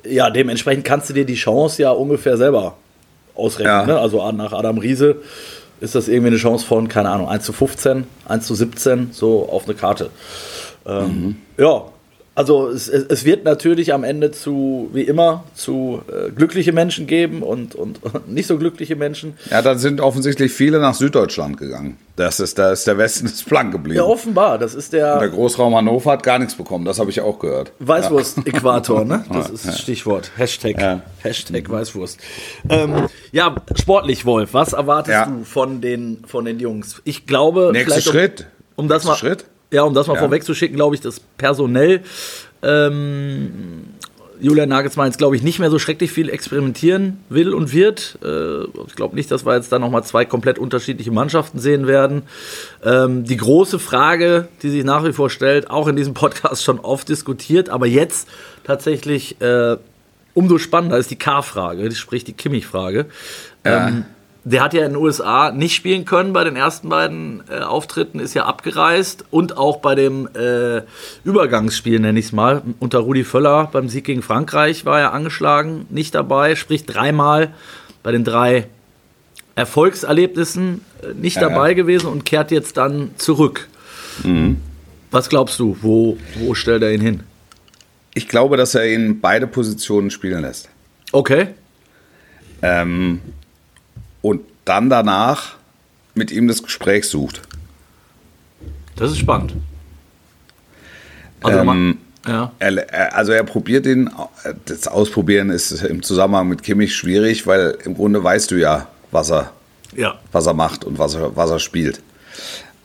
[0.06, 2.76] ja, dementsprechend kannst du dir die Chance ja ungefähr selber
[3.36, 3.74] ausrechnen.
[3.74, 3.86] Ja.
[3.86, 3.98] Ne?
[3.98, 5.16] Also nach Adam Riese
[5.82, 9.50] ist das irgendwie eine Chance von, keine Ahnung, 1 zu 15, 1 zu 17, so
[9.50, 10.10] auf eine Karte.
[10.86, 11.86] Ähm, Ja,
[12.36, 17.44] also es, es wird natürlich am Ende zu, wie immer, zu äh, glückliche Menschen geben
[17.44, 19.36] und, und nicht so glückliche Menschen.
[19.52, 21.98] Ja, dann sind offensichtlich viele nach Süddeutschland gegangen.
[22.16, 23.98] Das ist, da ist der Westen ist blank geblieben.
[23.98, 24.58] Ja, offenbar.
[24.58, 26.86] Das ist der, der Großraum Hannover hat gar nichts bekommen.
[26.86, 27.72] Das habe ich auch gehört.
[27.80, 29.26] Weißwurst-Äquator, ne?
[29.34, 30.32] Das ist das Stichwort.
[30.38, 31.02] Hashtag, Ja.
[31.20, 32.20] Hashtag Weißwurst.
[32.70, 35.26] Ähm, ja, sportlich, Wolf, was erwartest Ja.
[35.26, 37.02] du von den, von den Jungs?
[37.04, 38.46] Ich glaube, Nächster vielleicht um- Schritt.
[38.76, 39.46] Um das Nächster mal, Schritt.
[39.74, 40.20] Ja, um das mal Ja.
[40.22, 42.02] vorwegzuschicken, glaube ich, dass personell
[42.62, 43.86] ähm,
[44.40, 48.18] Julian Nagelsmann jetzt, glaube ich, nicht mehr so schrecklich viel experimentieren will und wird.
[48.24, 52.24] Äh, ich glaube nicht, dass wir jetzt da nochmal zwei komplett unterschiedliche Mannschaften sehen werden.
[52.84, 56.80] Ähm, die große Frage, die sich nach wie vor stellt, auch in diesem Podcast schon
[56.80, 58.28] oft diskutiert, aber jetzt
[58.64, 59.78] tatsächlich äh,
[60.34, 63.06] umso spannender ist die K-Frage, sprich die Kimmich-Frage.
[63.64, 64.06] Ähm,
[64.46, 68.20] der hat ja in den USA nicht spielen können bei den ersten beiden äh, Auftritten,
[68.20, 70.82] ist ja abgereist und auch bei dem äh,
[71.24, 75.86] Übergangsspiel, nenne ich es mal, unter Rudi Völler beim Sieg gegen Frankreich war er angeschlagen,
[75.90, 77.54] nicht dabei, sprich dreimal
[78.04, 78.68] bei den drei
[79.56, 81.74] Erfolgserlebnissen äh, nicht Ja, dabei ja.
[81.76, 83.70] gewesen und kehrt jetzt dann zurück.
[85.10, 87.24] Was glaubst du, wo, wo stellt er ihn hin?
[88.14, 90.70] Ich glaube, dass er ihn beide Positionen spielen lässt.
[91.12, 91.48] Okay.
[92.62, 93.22] Ähm,
[94.24, 95.58] und dann danach
[96.16, 97.42] mit ihm das Gespräch sucht.
[98.96, 99.54] Das ist spannend.
[101.44, 102.52] Also, Ähm, ja.
[102.60, 104.10] Er, also er probiert ihn,
[104.66, 109.30] das Ausprobieren ist im Zusammenhang mit Kimmich schwierig, weil im Grunde weißt du ja, was
[109.30, 109.52] er,
[109.96, 110.16] ja.
[110.32, 112.02] was er macht und was er, was er spielt.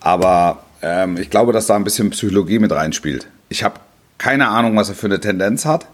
[0.01, 3.29] Aber ähm, ich glaube, dass da ein bisschen Psychologie mit reinspielt.
[3.49, 3.79] Ich habe
[4.19, 5.87] keine Ahnung, was er für eine Tendenz hat.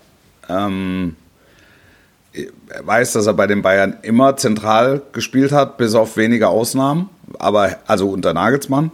[0.49, 1.17] Ähm,
[2.83, 7.79] weiß, dass er bei den Bayern immer zentral gespielt hat, bis auf wenige Ausnahmen, aber
[7.87, 8.91] also unter Nagelsmann.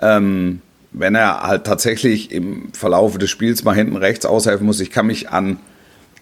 [0.00, 0.60] Ähm,
[0.92, 5.06] wenn er halt tatsächlich im Verlauf des Spiels mal hinten rechts aushelfen muss, ich kann
[5.06, 5.58] mich an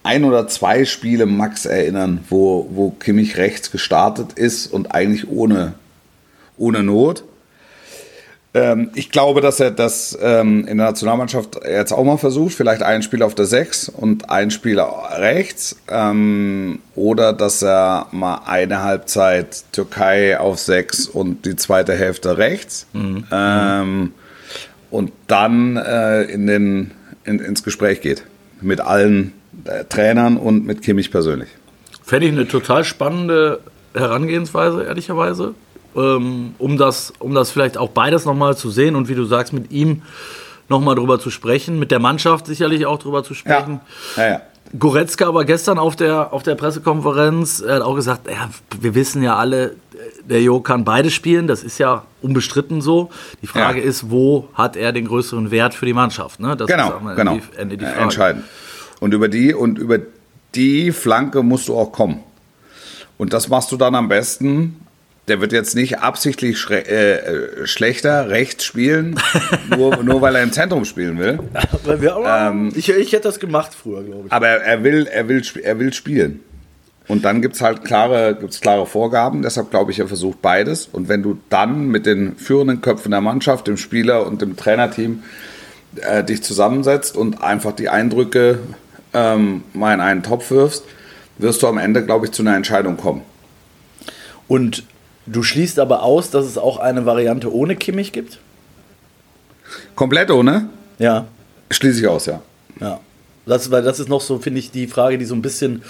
[0.02, 5.74] ein oder zwei Spiele Max erinnern, wo, wo Kimmich rechts gestartet ist und eigentlich ohne,
[6.56, 7.24] ohne Not.
[8.54, 12.54] Ähm, ich glaube, dass er das ähm, in der Nationalmannschaft jetzt auch mal versucht.
[12.54, 15.76] Vielleicht ein Spiel auf der 6 und ein Spiel rechts.
[15.88, 22.86] Ähm, oder dass er mal eine Halbzeit Türkei auf 6 und die zweite Hälfte rechts.
[22.94, 24.12] Ähm,
[24.90, 26.92] und dann äh, in den,
[27.24, 28.22] in, ins Gespräch geht.
[28.60, 29.32] Mit allen
[29.64, 31.48] äh, Trainern und mit Kimmich persönlich.
[32.04, 33.60] Fände ich eine total spannende
[33.94, 35.54] Herangehensweise, ehrlicherweise.
[35.96, 39.52] Ähm, um, das, um das vielleicht auch beides nochmal zu sehen und wie du sagst,
[39.52, 40.02] mit ihm
[40.68, 43.80] nochmal drüber zu sprechen, mit der Mannschaft sicherlich auch drüber zu sprechen.
[44.16, 44.40] Ja, ja.
[44.78, 48.48] Goretzka war gestern auf der, auf der Pressekonferenz, er hat auch gesagt, ja,
[48.80, 49.76] wir wissen ja alle,
[50.28, 53.10] der Jo kann beide spielen, das ist ja unbestritten so.
[53.42, 53.86] Die Frage Ja.
[53.86, 56.40] ist, wo hat er den größeren Wert für die Mannschaft?
[56.40, 56.56] Ne?
[56.56, 57.32] Das Genau, ist genau.
[57.34, 58.02] Ende die, Ende die Äh, Frage.
[58.02, 58.44] Entscheidend.
[59.00, 59.98] Und über die und über
[60.54, 62.20] die Flanke musst du auch kommen.
[63.18, 64.80] Und das machst du dann am besten.
[65.28, 69.18] Der wird jetzt nicht absichtlich äh, äh, schlechter rechts spielen,
[69.70, 71.38] nur, nur weil er im Zentrum spielen will.
[71.88, 74.32] Ähm, ich, ich hätte das gemacht früher, glaube ich.
[74.32, 76.40] Aber er will, er will, er will spielen.
[77.06, 79.42] Und dann gibt es halt klare, gibt's klare Vorgaben.
[79.42, 80.88] Deshalb glaube ich, er versucht beides.
[80.90, 85.22] Und wenn du dann mit den führenden Köpfen der Mannschaft, dem Spieler und dem Trainerteam
[85.96, 88.58] äh, dich zusammensetzt und einfach die Eindrücke
[89.12, 90.84] ähm, mal in einen Topf wirfst,
[91.38, 93.22] wirst du am Ende, glaube ich, zu einer Entscheidung kommen.
[94.48, 94.84] Und
[95.26, 98.38] du schließt aber aus, dass es auch eine Variante ohne Kimmich gibt?
[99.94, 100.68] Komplett ohne?
[100.98, 101.26] Ja.
[101.70, 102.42] Schließe ich aus, ja.
[102.80, 103.00] Ja.
[103.46, 105.82] Das, weil das ist noch so, finde ich, die Frage, die so ein bisschen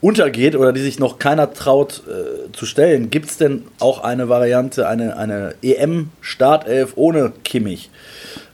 [0.00, 3.10] untergeht oder die sich noch keiner traut äh, zu stellen.
[3.10, 7.90] Gibt es denn auch eine Variante, eine, eine EM-Startelf ohne Kimmich?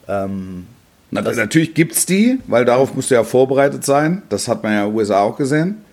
[0.09, 0.67] Ähm,
[1.11, 4.23] Na, natürlich gibt es die, weil darauf musst du ja vorbereitet sein.
[4.29, 5.84] Das hat man ja in den USA auch gesehen.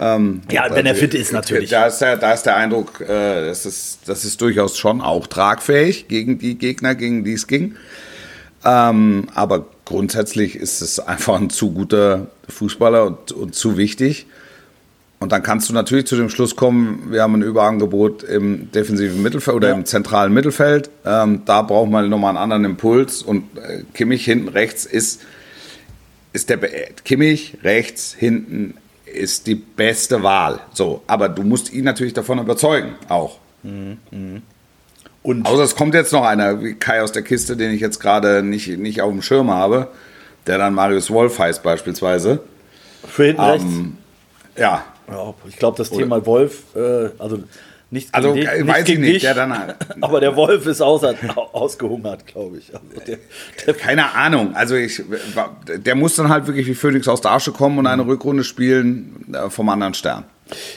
[0.00, 1.70] Ähm, Ja, wenn er fit ist, natürlich.
[1.70, 3.06] Da ist der, da ist der Eindruck, äh,
[3.46, 7.76] das, ist, das ist durchaus schon auch tragfähig gegen die Gegner, gegen die es ging.
[8.64, 14.26] Ähm, aber grundsätzlich ist es einfach ein zu guter Fußballer und, und zu wichtig.
[15.18, 19.20] Und dann kannst du natürlich zu dem Schluss kommen, wir haben ein Überangebot im defensiven
[19.22, 19.74] Mittelfeld oder Ja.
[19.74, 20.88] im zentralen Mittelfeld.
[21.04, 23.22] Ähm, da braucht man nochmal einen anderen Impuls.
[23.22, 25.20] Und äh, Kimmich hinten rechts ist,
[26.32, 26.70] ist der Be
[27.04, 28.74] Kimmich rechts hinten
[29.12, 30.60] ist die beste Wahl.
[30.72, 33.38] So, aber du musst ihn natürlich davon überzeugen, auch.
[35.22, 38.00] Und Außer es kommt jetzt noch einer, wie Kai aus der Kiste, den ich jetzt
[38.00, 39.88] gerade nicht, nicht auf dem Schirm habe,
[40.46, 42.40] der dann Marius Wolf heißt beispielsweise.
[43.06, 43.64] für hinten rechts.
[43.64, 43.98] Ähm,
[44.56, 47.40] ja, Ja, ich glaube, das Thema Wolf, äh, also
[47.90, 50.36] nichts Also, gegen, äh, dich, weiß nichts ich nicht, dich, der dann halt- aber der
[50.36, 51.14] Wolf ist außer,
[51.52, 52.72] ausgehungert, glaube ich.
[52.74, 53.18] Also der,
[53.66, 54.54] der, keine Ahnung.
[54.54, 55.02] Also ich,
[55.66, 59.26] der muss dann halt wirklich wie Phoenix aus der Asche kommen und eine Rückrunde spielen
[59.32, 60.24] äh, vom anderen Stern.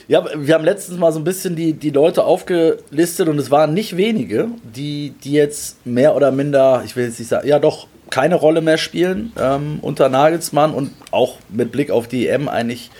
[0.08, 3.74] ja, wir haben letztens mal so ein bisschen die, die Leute aufgelistet und es waren
[3.74, 7.88] nicht wenige, die, die jetzt mehr oder minder, ich will jetzt nicht sagen, ja doch,
[8.14, 12.92] keine Rolle mehr spielen ähm, unter Nagelsmann und auch mit Blick auf die EM eigentlich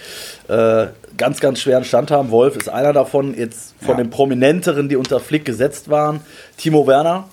[0.48, 2.32] äh, ganz, ganz schweren Stand haben.
[2.32, 4.04] Wolf ist einer davon, jetzt von Ja.
[4.04, 6.22] den Prominenteren, die unter Flick gesetzt waren.
[6.58, 7.30] Timo Werner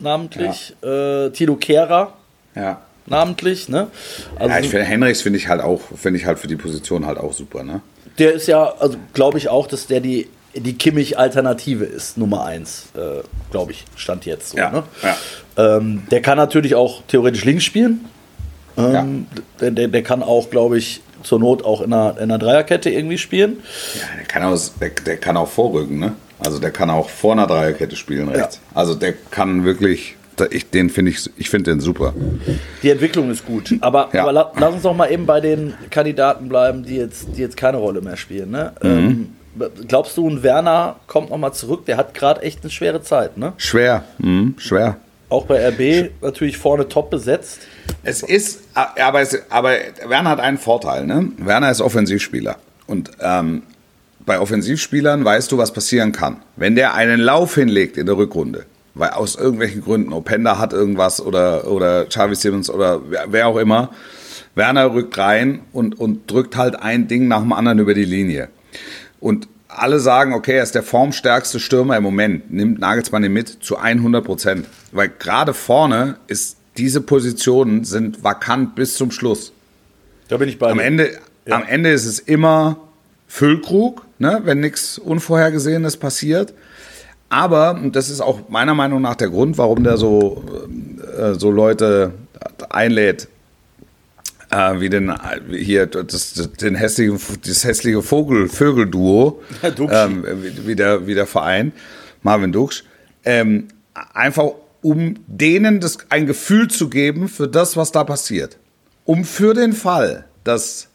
[0.00, 2.14] namentlich, äh, Tilo Kehrer
[2.56, 2.80] Ja.
[3.06, 3.68] namentlich.
[3.68, 3.86] Ne?
[4.36, 7.06] Also ja ich finde, Henrichs finde ich halt auch, finde ich halt für die Position
[7.06, 7.80] halt auch super, ne?
[8.18, 12.86] der ist ja, also glaube ich auch, dass der die, die Kimmich-Alternative ist, Nummer eins,
[12.96, 14.58] äh, glaube ich, stand jetzt so.
[14.58, 14.82] Ja, Ne?
[15.02, 15.76] ja.
[15.76, 18.06] Ähm, der kann natürlich auch theoretisch links spielen.
[18.76, 19.26] Ähm,
[19.60, 22.88] der, der, der kann auch, glaube ich, zur Not auch in einer, in einer Dreierkette
[22.90, 23.58] irgendwie spielen.
[23.94, 26.12] Ja, der kann auch, der, der kann auch vorrücken, ne?
[26.38, 28.60] Also der kann auch vor einer Dreierkette spielen rechts.
[28.72, 30.16] Also der kann wirklich,
[30.50, 32.14] ich, den finde ich, ich finde den super.
[32.82, 33.74] Die Entwicklung ist gut.
[33.82, 34.22] Aber, Ja.
[34.22, 37.58] aber la, lass uns doch mal eben bei den Kandidaten bleiben, die jetzt, die jetzt
[37.58, 38.50] keine Rolle mehr spielen.
[38.52, 38.72] Ne?
[38.82, 38.88] Mhm.
[38.88, 39.28] Ähm,
[39.88, 41.86] glaubst du, ein Werner kommt noch mal zurück?
[41.86, 43.36] Der hat gerade echt eine schwere Zeit.
[43.36, 43.52] Ne?
[43.56, 44.96] Schwer, mhm, schwer.
[45.28, 47.60] Auch bei RB natürlich vorne top besetzt.
[48.02, 49.74] Es ist, aber, es, aber
[50.06, 51.28] Werner hat einen Vorteil, ne?
[51.38, 52.56] Werner ist Offensivspieler.
[52.86, 53.62] Und ähm,
[54.26, 56.38] bei Offensivspielern weißt du, was passieren kann.
[56.56, 61.20] Wenn der einen Lauf hinlegt in der Rückrunde, weil aus irgendwelchen Gründen, Openda hat irgendwas
[61.20, 63.90] oder, oder Xavi Simmons oder wer, wer auch immer,
[64.54, 68.48] Werner rückt rein und, und drückt halt ein Ding nach dem anderen über die Linie.
[69.20, 73.48] Und alle sagen, okay, er ist der formstärkste Stürmer im Moment, nimmt Nagelsmann ihn mit
[73.62, 74.66] zu 100 Prozent.
[74.92, 79.52] Weil gerade vorne ist, diese Positionen sind vakant bis zum Schluss.
[80.28, 80.78] Da bin ich bei Am.
[80.78, 81.10] Ende,
[81.46, 81.56] Ja.
[81.56, 82.78] am Ende ist es immer
[83.28, 86.52] Füllkrug, ne, wenn nichts Unvorhergesehenes passiert.
[87.28, 90.42] Aber, und das ist auch meiner Meinung nach der Grund, warum der so,
[91.16, 92.12] äh, so Leute
[92.70, 93.28] einlädt,
[94.50, 95.12] äh, wie den,
[95.50, 101.26] hier, das, das, den hässlichen, das hässliche Vogel, Vögelduo, ähm, wie, wie, der, wie der
[101.26, 101.72] Verein,
[102.22, 102.84] Marvin Duksch,
[103.24, 103.68] ähm,
[104.14, 104.50] einfach
[104.82, 108.56] um denen das, ein Gefühl zu geben für das, was da passiert.
[109.04, 110.88] Um für den Fall, dass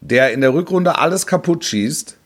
[0.00, 2.16] der in der Rückrunde alles kaputt schießt,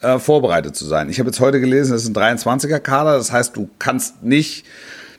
[0.00, 1.08] äh, vorbereitet zu sein.
[1.08, 4.64] Ich habe jetzt heute gelesen, es ist ein 23er-Kader, das heißt, du kannst nicht,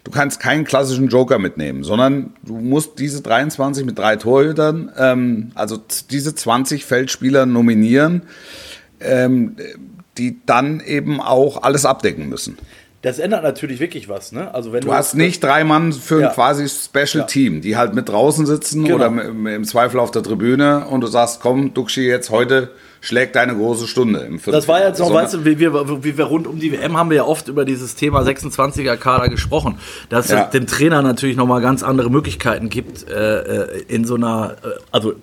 [0.06, 5.52] du kannst keinen klassischen Joker mitnehmen, sondern du musst diese 23 mit drei Torhütern, ähm,
[5.56, 5.78] also
[6.10, 8.22] diese 20 Feldspieler nominieren,
[9.02, 9.58] ähm,
[10.18, 12.58] die dann eben auch alles abdecken müssen.
[13.06, 14.32] Das ändert natürlich wirklich was.
[14.32, 14.52] Ne?
[14.56, 16.30] Also wenn Du hast nicht drei Mann für Ja.
[16.30, 17.24] ein quasi Special Ja.
[17.24, 18.96] Team, die halt mit draußen sitzen Genau.
[18.96, 23.54] oder im, Zweifel auf der Tribüne und du sagst, komm, Duxi, jetzt heute schlägt deine
[23.56, 26.48] große Stunde im Das war jetzt noch, Sondern- weißt du, wie wir, wie wir rund
[26.48, 29.78] um die WM haben wir ja oft über dieses Thema 26er Kader gesprochen,
[30.10, 30.46] dass Ja.
[30.46, 34.68] es dem Trainer natürlich nochmal ganz andere Möglichkeiten gibt, äh, äh, in so einer, äh,
[34.92, 35.14] also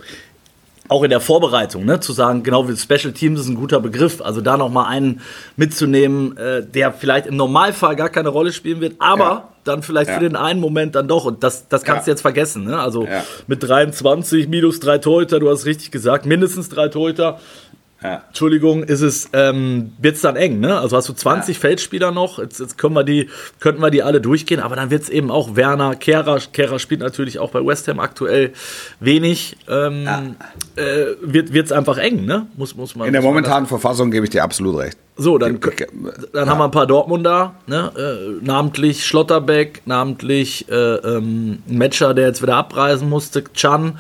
[0.88, 4.20] auch in der Vorbereitung, ne, zu sagen, genau wie Special Teams ist ein guter Begriff,
[4.20, 5.20] also da nochmal einen
[5.56, 9.48] mitzunehmen, äh, der vielleicht im Normalfall gar keine Rolle spielen wird, aber Ja.
[9.64, 10.14] dann vielleicht Ja.
[10.16, 12.14] für den einen Moment dann doch und das, das kannst du Ja.
[12.14, 12.78] jetzt vergessen, ne?
[12.78, 13.06] also
[13.46, 17.38] mit 23 minus drei Torhüter, du hast richtig gesagt, mindestens drei Torhüter,
[18.02, 18.22] Ja.
[18.28, 20.78] Entschuldigung, ist es, ähm, wird es dann eng, ne?
[20.78, 23.28] Also hast du 20 Feldspieler noch, jetzt, jetzt können wir die,
[23.60, 27.00] könnten wir die alle durchgehen, aber dann wird es eben auch Werner, Kehrer, Kehrer spielt
[27.00, 28.52] natürlich auch bei West Ham aktuell
[29.00, 30.36] wenig, ähm,
[30.76, 32.46] äh, wird es einfach eng, ne?
[32.56, 33.06] Muss, muss man.
[33.06, 34.98] In der momentanen Verfassung gebe ich dir absolut recht.
[35.16, 35.60] So, dann,
[36.32, 37.92] dann haben wir ein paar Dortmunder, ne?
[37.96, 43.98] Äh, namentlich Schlotterbeck, namentlich äh, ähm, ein Matcher, der jetzt wieder abreisen musste, Chan,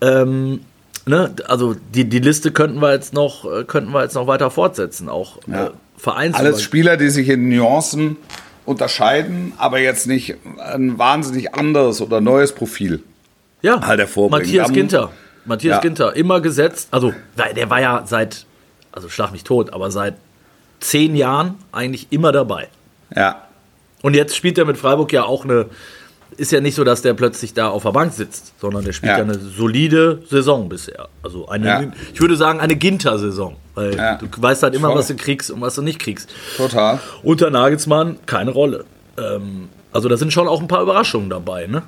[0.00, 0.60] ähm,
[1.06, 4.50] Ne, also die, die Liste könnten wir jetzt noch äh, könnten wir jetzt noch weiter
[4.50, 5.66] fortsetzen, auch Ja.
[5.66, 8.16] äh, Vereins Alles Spieler, die sich in Nuancen
[8.64, 13.02] unterscheiden, aber jetzt nicht ein wahnsinnig anderes oder neues Profil.
[13.62, 14.46] ja, halt hervorbringen.
[14.46, 15.10] Matthias Ginter.
[15.44, 15.80] Matthias Ja.
[15.80, 16.88] Ginter, immer gesetzt.
[16.90, 17.12] Also,
[17.54, 18.46] der war ja seit,
[18.92, 20.14] also schlag mich tot, aber seit
[20.80, 22.68] zehn Jahren eigentlich immer dabei.
[23.14, 23.42] Ja.
[24.02, 25.66] Und jetzt spielt er mit Freiburg ja auch eine
[26.36, 29.12] ist ja nicht so, dass der plötzlich da auf der Bank sitzt, sondern der spielt
[29.12, 29.24] ja, Ja.
[29.24, 31.08] eine solide Saison bisher.
[31.22, 31.82] Also eine, Ja.
[32.12, 33.56] ich würde sagen, eine Ginter-Saison.
[33.74, 34.16] Weil Ja.
[34.16, 34.98] du weißt halt immer, Voll.
[34.98, 36.28] was du kriegst und was du nicht kriegst.
[36.56, 37.00] Total.
[37.22, 38.84] Unter Nagelsmann keine Rolle.
[39.18, 41.82] Ähm, also da sind schon auch ein paar Überraschungen dabei, ne?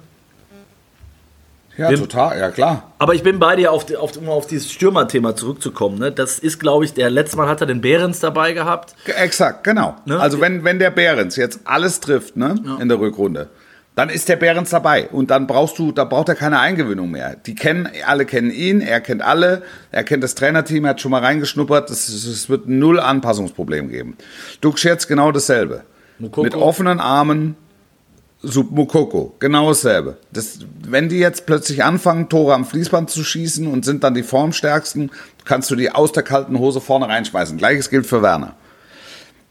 [1.77, 2.91] Ja, Den- total, ja klar.
[2.99, 5.99] Aber ich bin bei dir, auf, auf, um auf dieses Stürmerthema zurückzukommen.
[5.99, 6.11] Ne?
[6.11, 8.95] Das ist, glaube ich, der letzte Mal hat er den Behrens dabei gehabt.
[9.05, 9.95] Ge- Exakt, genau.
[10.07, 10.19] Ne?
[10.19, 13.49] Also wenn, wenn der Behrens jetzt alles trifft, ne, in der Rückrunde,
[13.97, 15.09] dann ist der Behrens dabei.
[15.09, 17.35] Und dann brauchst du, da braucht er keine Eingewöhnung mehr.
[17.35, 21.11] Die kennen, alle kennen ihn, er kennt alle, er kennt das Trainerteam, er hat schon
[21.11, 24.19] mal reingeschnuppert, es, es wird null Anpassungsproblem geben.
[24.61, 25.83] Dux jetzt genau dasselbe.
[26.19, 26.43] Mukoko.
[26.43, 27.57] Mit offenen Armen,
[28.43, 30.19] Sub Mukoko, genau dasselbe.
[30.31, 34.23] Das, wenn die jetzt plötzlich anfangen, Tore am Fließband zu schießen und sind dann die
[34.23, 35.11] Formstärksten,
[35.47, 37.57] kannst du die aus der kalten Hose vorne reinschmeißen.
[37.57, 38.57] Gleiches gilt für Werner.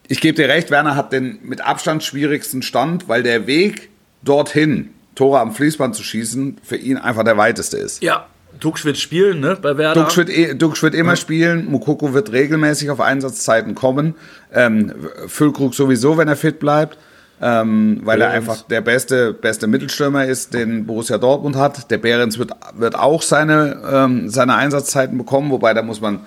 [0.08, 3.90] Ich gebe dir recht, Werner hat den mit Abstand schwierigsten Stand, weil der Weg
[4.26, 8.04] dorthin, Tore am Fließband zu schießen, für ihn einfach der weiteste ist.
[8.04, 8.26] Ja.
[8.60, 9.58] Dux wird spielen, ne?
[9.62, 10.02] Bei Werder.
[10.02, 14.16] Dux wird, eh- Dux wird immer spielen, Mukoko wird regelmäßig auf Einsatzzeiten kommen,
[14.54, 14.94] ähm,
[15.28, 16.98] Füllkrug sowieso, wenn er fit bleibt,
[17.42, 18.50] ähm, weil er Behrens.
[18.50, 21.92] einfach der beste, beste Mittelstürmer ist, den Borussia Dortmund hat.
[21.92, 26.22] Der Behrens wird, wird auch seine, ähm, seine Einsatzzeiten bekommen, wobei da muss man,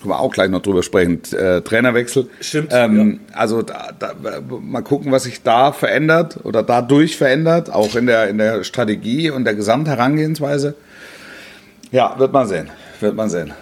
[0.00, 2.28] können wir auch gleich noch drüber sprechen, äh, Trainerwechsel.
[2.40, 4.12] Stimmt, Ähm, Also da, da,
[4.48, 9.30] mal gucken, was sich da verändert oder dadurch verändert, auch in der, in der Strategie
[9.30, 10.74] und der Gesamtherangehensweise.
[11.92, 12.70] Ja, wird man sehen.
[13.00, 13.52] Wird man sehen.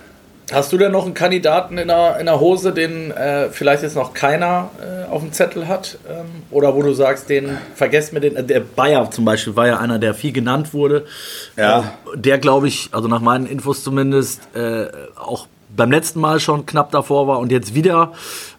[0.51, 3.97] Hast du denn noch einen Kandidaten in der, in der Hose, den äh, vielleicht jetzt
[3.97, 5.99] noch keiner äh, auf dem Zettel hat?
[6.09, 8.35] Ähm, oder wo du sagst, den vergesst mir den.
[8.35, 11.05] Äh, der Bayer zum Beispiel war ja einer, der viel genannt wurde.
[11.57, 11.81] Ja.
[11.81, 15.49] Äh, der, glaube ich, also nach meinen Infos zumindest, äh, auch
[15.79, 18.13] beim letzten Mal schon knapp davor war und jetzt wieder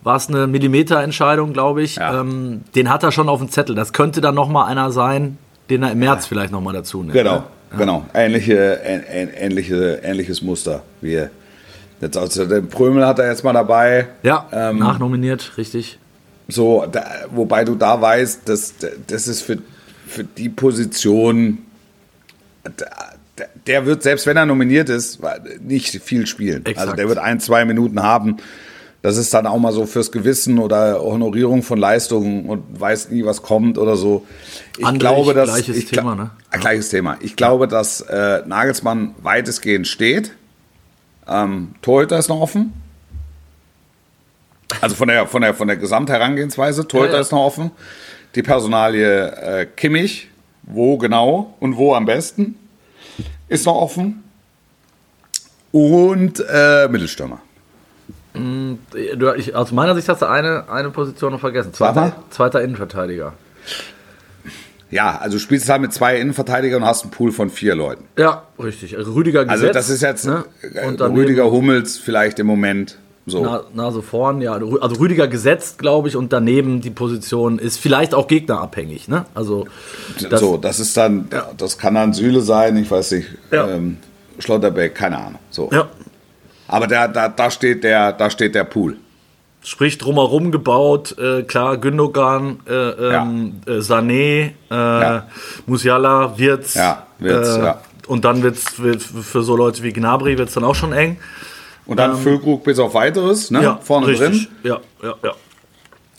[0.03, 1.97] war es eine Millimeterentscheidung, glaube ich.
[1.97, 2.21] Ja.
[2.21, 3.75] Ähm, den hat er schon auf dem Zettel.
[3.75, 5.37] Das könnte dann noch mal einer sein,
[5.69, 7.13] den er im März vielleicht noch mal dazu nimmt.
[7.13, 7.43] Genau, ne?
[7.77, 8.05] genau.
[8.13, 10.81] Ähnliche, ähn, ähn, ähnliche, ähnliches Muster.
[11.01, 11.27] Wie
[12.01, 14.07] jetzt also den Prömel hat er jetzt mal dabei.
[14.23, 15.99] Ja, Ähm, nachnominiert, richtig.
[16.47, 19.59] So, da, wobei du da weißt, dass das ist für,
[20.07, 21.59] für die Position,
[22.63, 22.85] da,
[23.67, 25.19] der- wird, selbst wenn er nominiert ist,
[25.61, 26.65] nicht viel spielen.
[26.65, 26.79] Exakt.
[26.79, 28.37] Also der wird ein, zwei Minuten haben.
[29.01, 33.23] Das ist dann auch mal so fürs Gewissen oder Honorierung von Leistungen und weiß nie,
[33.23, 34.25] was kommt oder so.
[34.77, 36.31] Ich Andrich, glaube, dass gleiches ich, Thema, ne?
[36.51, 37.17] Ah, Gleiches Thema.
[37.21, 40.33] Ich glaube, dass äh, Nagelsmann weitestgehend steht.
[41.27, 42.73] Ähm, Torhüter ist noch offen.
[44.81, 47.21] Also von der, von der, von der Gesamtherangehensweise, Torhüter Ja, ja.
[47.21, 47.71] ist noch offen.
[48.35, 50.29] Die Personalie äh, Kimmich,
[50.63, 52.55] wo genau und wo am besten,
[53.49, 54.23] ist noch offen.
[55.71, 57.41] Und äh, Mittelstürmer.
[58.33, 61.73] Du, ich, aus meiner Sicht hast du eine, eine Position noch vergessen.
[61.73, 63.33] Zweiter, zweiter Innenverteidiger.
[64.91, 68.05] Ja, also du spielst halt mit zwei Innenverteidigern und hast einen Pool von vier Leuten.
[68.17, 68.95] Ja, richtig.
[68.97, 69.63] Rüdiger gesetzt.
[69.63, 70.45] Also das ist jetzt ne?
[70.99, 72.97] Rüdiger Hummels vielleicht im Moment
[73.29, 73.41] so.
[73.41, 74.53] Na, Nase vorn, ja.
[74.53, 79.07] Also Rüdiger gesetzt, glaube ich, und daneben die Position ist vielleicht auch gegnerabhängig.
[79.07, 79.25] Ne?
[79.33, 79.67] Also
[80.29, 83.67] das, so, das ist dann, das kann dann Süle sein, ich weiß nicht, Ja.
[83.69, 83.97] ähm,
[84.39, 85.39] Schlotterbeck, keine Ahnung.
[85.49, 85.69] So.
[85.71, 85.87] ja.
[86.67, 88.97] Aber da, da, da, steht der, da steht der Pool.
[89.63, 95.27] Sprich drumherum gebaut, äh, klar, Gündogan, äh, ähm, äh, Sané, äh, Ja.
[95.65, 96.75] Musiala, Wirtz.
[96.75, 97.81] Ja, Wirtz, äh, ja.
[98.07, 98.65] Und dann wird es
[99.05, 101.17] für so Leute wie Gnabry wird's dann auch schon eng.
[101.89, 103.79] Und dann Füllkrug bis auf weiteres, ne?
[103.81, 104.47] vorne Ähm, richtig.
[104.47, 104.57] drin.
[104.63, 105.33] Ja, ja, ja.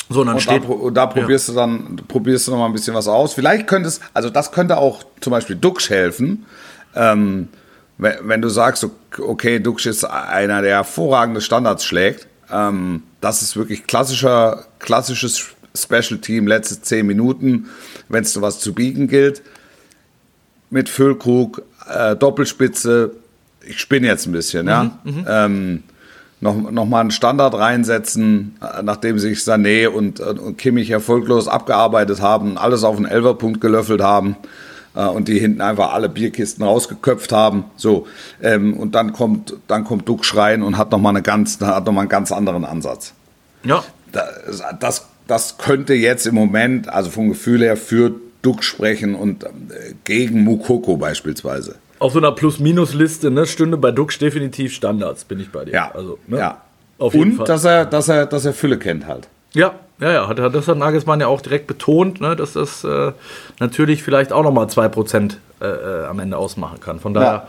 [0.09, 0.65] So, und dann Und da, steht.
[0.65, 3.35] pro- und da probierst du dann probierst du noch mal ein bisschen was aus.
[3.35, 6.47] Vielleicht könnte es, also das könnte auch zum Beispiel Dux helfen,
[6.97, 7.49] ähm,
[7.99, 8.85] wenn, wenn du sagst,
[9.19, 12.27] okay, Dux ist einer, der hervorragende Standards schlägt.
[12.51, 17.69] Ähm, das ist wirklich klassischer, klassisches Special Team, letzte zehn Minuten,
[18.09, 19.43] wenn es was zu biegen gilt.
[20.71, 23.13] Mit Füllkrug, äh, Doppelspitze.
[23.67, 24.91] Ich spinne jetzt ein bisschen, ja.
[25.27, 25.83] Ähm,
[26.41, 31.49] noch, noch mal einen Standard reinsetzen, äh, nachdem sich Sané und, und und Kimmich erfolglos
[31.49, 34.37] abgearbeitet haben, alles auf den Elferpunkt gelöffelt haben
[34.95, 37.65] äh, und die hinten einfach alle Bierkisten rausgeköpft haben.
[37.77, 38.07] So
[38.43, 41.85] ähm, und dann kommt dann kommt Duck rein und hat noch mal eine ganz hat
[41.85, 43.13] noch mal einen ganz anderen Ansatz.
[43.63, 49.15] Ja, Das, das, das könnte jetzt im Moment, also vom Gefühl her, für Duck sprechen
[49.15, 49.49] und äh,
[50.05, 51.77] gegen Mukoko beispielsweise.
[52.01, 55.73] Auf so einer Plus-Minus-Liste, ne, stünde bei Dux definitiv Standards, bin ich bei dir.
[55.75, 56.39] Ja, also, ne?
[56.39, 56.61] ja.
[56.99, 57.47] Auf jeden und Fall.
[57.47, 59.29] dass er, dass er, dass er Fülle kennt halt.
[59.55, 60.29] Ja, ja, ja.
[60.29, 63.13] Hat, das hat Nagelsmann ja auch direkt betont, ne, dass das äh,
[63.59, 67.01] natürlich vielleicht auch nochmal 2% äh, äh, am Ende ausmachen kann.
[67.01, 67.47] Von daher Ja.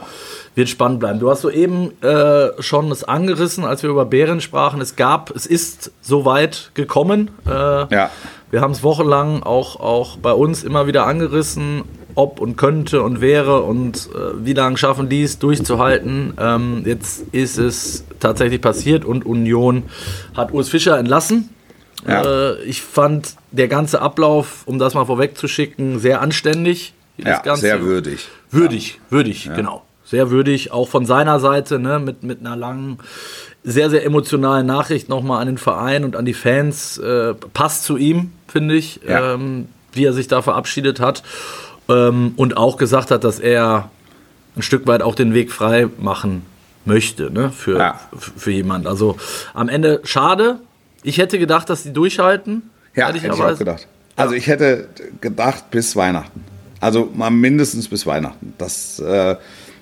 [0.56, 1.20] wird spannend bleiben.
[1.20, 4.82] Du hast soeben äh, schon es angerissen, als wir über Bären sprachen.
[4.82, 7.32] Es gab, es ist so weit gekommen.
[7.46, 8.10] Äh, Ja.
[8.52, 11.84] Wir haben es wochenlang auch, auch bei uns immer wieder angerissen.
[12.16, 16.34] Ob und könnte und wäre und äh, wie lange schaffen die es durchzuhalten.
[16.40, 19.84] Ähm, jetzt ist es tatsächlich passiert und Union
[20.36, 21.50] hat Urs Fischer entlassen.
[22.08, 22.24] Ja.
[22.52, 26.94] Äh, ich fand der ganze Ablauf, um das mal vorwegzuschicken, sehr anständig.
[27.18, 27.62] Ja, Ganze.
[27.62, 28.28] sehr würdig.
[28.50, 29.84] Würdig, würdig, genau.
[30.04, 32.98] Sehr würdig, auch von seiner Seite, ne, mit, mit einer langen,
[33.64, 36.98] sehr, sehr emotionalen Nachricht nochmal an den Verein und an die Fans.
[36.98, 39.36] Äh, passt zu ihm, finde ich, Ja.
[39.36, 41.22] ähm, wie er sich da verabschiedet hat.
[41.92, 43.90] Ähm, und auch gesagt hat, dass er
[44.56, 46.44] ein Stück weit auch den Weg frei machen
[46.86, 48.00] möchte, ne, für, Ja.
[48.38, 48.88] für jemand.
[48.88, 49.18] Also
[49.54, 50.60] am Ende schade.
[51.04, 52.70] Ich hätte gedacht, dass die durchhalten.
[52.96, 53.60] Ja, hätte ich auch ehrlicherweise.
[53.60, 53.88] gedacht.
[54.16, 54.88] Also ich hätte
[55.22, 56.44] gedacht bis Weihnachten.
[56.80, 58.54] Also mal mindestens bis Weihnachten.
[58.58, 59.36] Das, äh,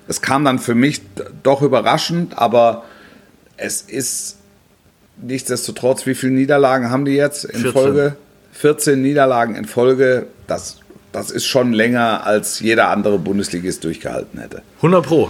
[0.08, 1.02] es kam dann für mich
[1.44, 2.84] doch überraschend, aber
[3.58, 4.38] es ist
[5.22, 7.72] nichtsdestotrotz, wie viele Niederlagen haben die jetzt in 14.
[7.72, 8.16] Folge?
[8.54, 10.28] 14 Niederlagen in Folge.
[10.48, 10.80] Das,
[11.12, 14.62] das ist schon länger, als jeder andere Bundesligist durchgehalten hätte.
[14.78, 15.30] 100 Pro.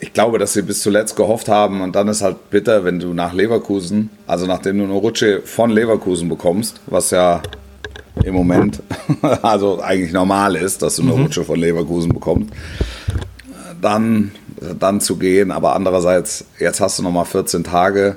[0.00, 3.14] Ich glaube, dass sie bis zuletzt gehofft haben und dann ist halt bitter, wenn du
[3.14, 7.42] nach Leverkusen, also nachdem du eine Rutsche von Leverkusen bekommst, was ja
[8.24, 8.82] im Moment
[9.42, 12.50] also eigentlich normal ist, dass du eine Rutsche von Leverkusen bekommst,
[13.80, 14.32] dann,
[14.78, 15.50] dann zu gehen.
[15.50, 18.16] Aber andererseits, jetzt hast du noch mal 14 Tage.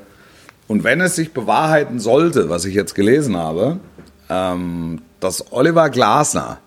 [0.67, 3.79] Und wenn es sich bewahrheiten sollte, was ich jetzt gelesen habe,
[4.31, 6.59] ähm, dass Oliver Glasner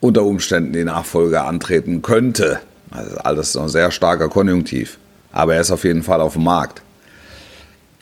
[0.00, 2.60] unter Umständen die Nachfolge antreten könnte.
[2.90, 4.98] Also alles ein sehr starker Konjunktiv.
[5.32, 6.82] Aber er ist auf jeden Fall auf dem Markt.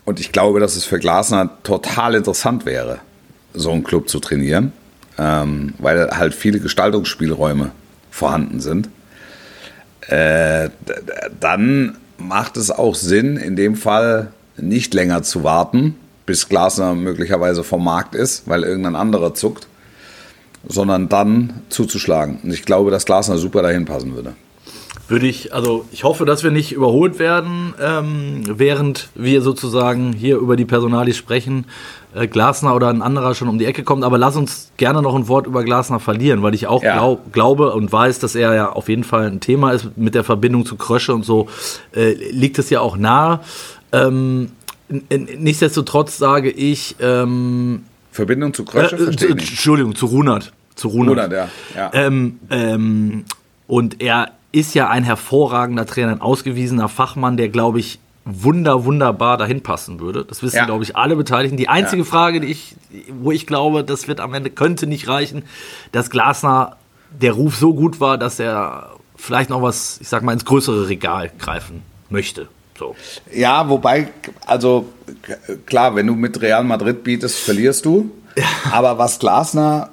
[0.04, 2.98] Und ich glaube, dass es für Glasner total interessant wäre,
[3.54, 4.72] so einen Club zu trainieren,
[5.18, 7.70] ähm, weil halt viele Gestaltungsspielräume
[8.10, 8.88] vorhanden sind.
[10.08, 10.70] Äh,
[11.40, 17.64] dann macht es auch Sinn, in dem Fall nicht länger zu warten, bis Glasner möglicherweise
[17.64, 19.68] vom Markt ist, weil irgendein anderer zuckt,
[20.68, 22.40] sondern dann zuzuschlagen.
[22.42, 24.34] Und ich glaube, dass Glasner super dahin passen würde.
[25.08, 30.36] Würde ich, also ich hoffe, dass wir nicht überholt werden, ähm, während wir sozusagen hier
[30.38, 31.66] über die Personalis sprechen,
[32.12, 34.02] äh, Glasner oder ein anderer schon um die Ecke kommt.
[34.02, 36.94] Aber lass uns gerne noch ein Wort über Glasner verlieren, weil ich auch Ja.
[36.94, 40.24] glaub, glaube und weiß, dass er ja auf jeden Fall ein Thema ist mit der
[40.24, 41.46] Verbindung zu Krösche und so,
[41.94, 43.38] äh, liegt es ja auch nahe.
[43.92, 44.50] Ähm,
[44.88, 49.30] nichtsdestotrotz sage ich, ähm, Verbindung zu äh, Krösche äh, ich nicht.
[49.30, 50.52] Entschuldigung, zu Runert.
[50.74, 51.16] Zu Runert.
[51.16, 51.90] Runert, ja, ja.
[51.94, 53.24] Ähm, ähm,
[53.66, 59.36] und er ist ja ein hervorragender Trainer, ein ausgewiesener Fachmann, der, glaube ich, wunder, wunderbar
[59.36, 60.24] dahin passen würde.
[60.24, 60.64] Das wissen, Ja.
[60.64, 61.56] glaube ich, alle Beteiligten.
[61.56, 62.74] Die einzige Frage, die ich,
[63.20, 65.44] wo ich glaube, das wird am Ende, könnte nicht reichen,
[65.92, 66.76] dass Glasner
[67.10, 70.88] der Ruf so gut war, dass er vielleicht noch was, ich sag mal, ins größere
[70.88, 72.48] Regal greifen möchte.
[72.78, 72.94] So.
[73.32, 74.08] Ja, wobei,
[74.46, 74.88] also
[75.66, 78.10] klar, wenn du mit Real Madrid bietest, verlierst du.
[78.70, 79.90] Aber was Glasner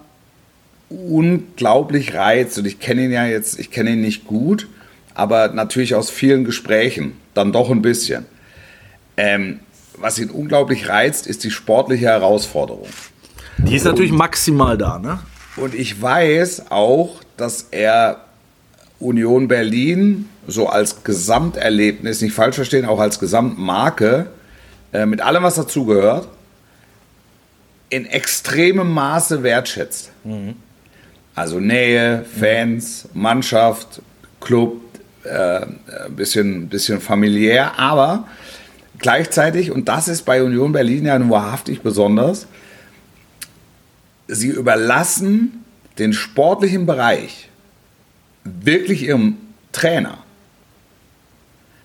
[0.89, 4.67] unglaublich reizt, und ich kenne ihn ja jetzt, ich kenne ihn nicht gut,
[5.13, 8.25] aber natürlich aus vielen Gesprächen, dann doch ein bisschen.
[9.15, 9.59] Ähm,
[9.97, 12.88] was ihn unglaublich reizt, ist die sportliche Herausforderung.
[13.59, 15.19] Die ist natürlich maximal da, ne?
[15.55, 18.25] Und ich weiß auch, dass er
[19.04, 24.28] Union Berlin so als Gesamterlebnis, nicht falsch verstehen, auch als Gesamtmarke,
[24.91, 26.28] äh, mit allem, was dazugehört,
[27.89, 30.12] in extremem Maße wertschätzt.
[31.36, 34.01] Also Nähe, Fans, Mannschaft,
[34.39, 34.82] Club,
[35.24, 38.28] äh, ein bisschen, bisschen familiär, aber
[38.97, 42.47] gleichzeitig, und das ist bei Union Berlin ja nur wahrhaftig besonders,
[44.28, 45.64] sie überlassen
[45.99, 47.49] den sportlichen Bereich
[48.44, 49.38] wirklich ihrem
[49.72, 50.18] Trainer.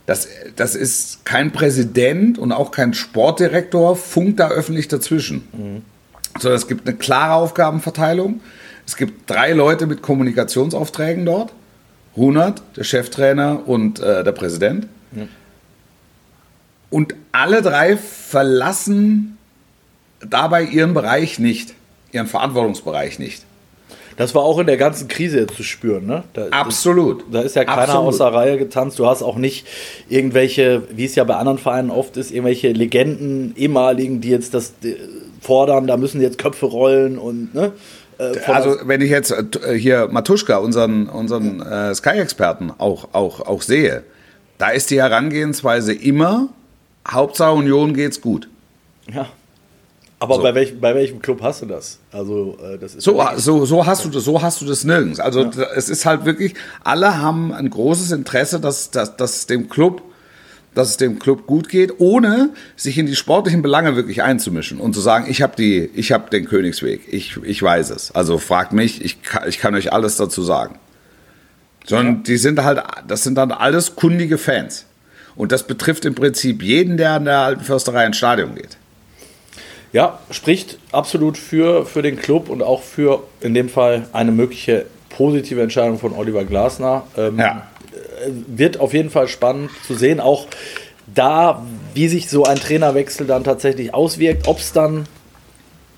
[0.06, 5.46] Das, das ist kein Präsident und auch kein Sportdirektor, funkt da öffentlich dazwischen.
[6.38, 8.40] Sondern es gibt eine klare Aufgabenverteilung.
[8.86, 11.52] Es gibt drei Leute mit Kommunikationsaufträgen dort.
[12.16, 14.88] Runert, der Cheftrainer und äh, der Präsident.
[16.90, 19.36] Und alle drei verlassen
[20.20, 21.74] dabei ihren Bereich nicht,
[22.12, 23.44] ihren Verantwortungsbereich nicht.
[24.18, 26.24] Das war auch in der ganzen Krise jetzt zu spüren, ne?
[26.32, 27.24] Da, Absolut.
[27.32, 28.08] Da ist ja keiner Absolut.
[28.08, 28.98] außer Reihe getanzt.
[28.98, 29.66] Du hast auch nicht
[30.08, 34.74] irgendwelche, wie es ja bei anderen Vereinen oft ist, irgendwelche Legenden, ehemaligen, die jetzt das
[34.82, 34.96] äh,
[35.40, 37.72] fordern, da müssen jetzt Köpfe rollen und, ne?
[38.18, 43.62] Äh, Also wenn ich jetzt äh, hier Matuschka, unseren, unseren äh, Sky-Experten, auch, auch, auch
[43.62, 44.02] sehe,
[44.58, 46.48] da ist die Herangehensweise immer,
[47.08, 48.48] Hauptsache Union geht's gut.
[49.14, 49.28] ja.
[50.20, 50.42] Aber So.
[50.42, 51.98] bei, welchem, bei welchem Club hast du das?
[52.10, 54.82] Also, äh, das ist So, ja so, so, hast du das, so hast du das
[54.84, 55.20] nirgends.
[55.20, 59.68] Also da- es ist halt wirklich, alle haben ein großes Interesse, dass, dass, dass dem
[59.68, 60.02] Club
[60.74, 64.94] dass es dem Club gut geht, ohne sich in die sportlichen Belange wirklich einzumischen und
[64.94, 68.12] zu sagen, ich habe die, ich habe den Königsweg, ich, ich weiß es.
[68.14, 70.78] Also fragt mich, ich kann, ich kann euch alles dazu sagen.
[71.84, 72.20] Sondern ja.
[72.26, 74.84] die sind halt, das sind dann alles kundige Fans.
[75.34, 78.76] Und das betrifft im Prinzip jeden, der an der alten Försterei ins Stadion geht.
[79.92, 84.86] Ja, spricht absolut für, für den Club und auch für in dem Fall eine mögliche
[85.08, 87.04] positive Entscheidung von Oliver Glasner.
[87.16, 87.66] Ähm, ja.
[88.46, 90.46] Wird auf jeden Fall spannend zu sehen, auch
[91.14, 91.64] da,
[91.94, 95.06] wie sich so ein Trainerwechsel dann tatsächlich auswirkt, ob es dann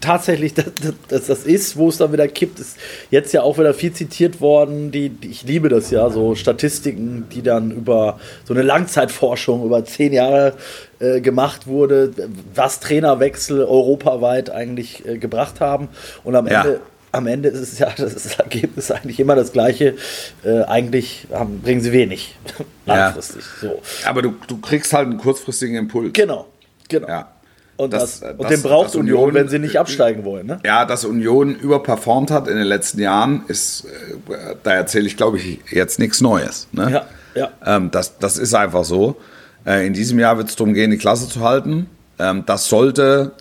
[0.01, 0.67] tatsächlich das,
[1.09, 2.77] das, das ist, wo es dann wieder kippt, ist
[3.11, 4.91] jetzt ja auch wieder viel zitiert worden.
[4.91, 9.85] Die, die, ich liebe das ja, so Statistiken, die dann über so eine Langzeitforschung über
[9.85, 10.55] zehn Jahre
[10.99, 12.13] äh, gemacht wurde,
[12.55, 15.89] was Trainerwechsel europaweit eigentlich äh, gebracht haben.
[16.25, 16.63] Und am ja.
[16.63, 16.81] Ende
[17.13, 19.97] am Ende ist es ja das Ergebnis eigentlich immer das gleiche.
[20.45, 22.37] Äh, eigentlich haben, bringen sie wenig
[22.87, 23.43] langfristig.
[23.63, 23.69] Ja.
[23.69, 23.83] So.
[24.05, 26.13] Aber du, du kriegst halt einen kurzfristigen Impuls.
[26.13, 26.47] Genau,
[26.89, 27.09] genau.
[27.09, 27.33] Ja.
[27.81, 30.47] Und, das, das, und den braucht Union, Union, wenn sie nicht absteigen wollen.
[30.47, 30.61] Ne?
[30.67, 33.87] Ja, dass Union überperformt hat in den letzten Jahren, ist,
[34.29, 36.69] äh, da erzähle ich, glaube ich, jetzt nichts Neues.
[36.73, 36.91] Ne?
[36.93, 37.51] Ja, ja.
[37.65, 39.17] Ähm, das, das ist einfach so.
[39.65, 41.87] Äh, in diesem Jahr wird es darum gehen, die Klasse zu halten.
[42.19, 43.33] Ähm, das sollte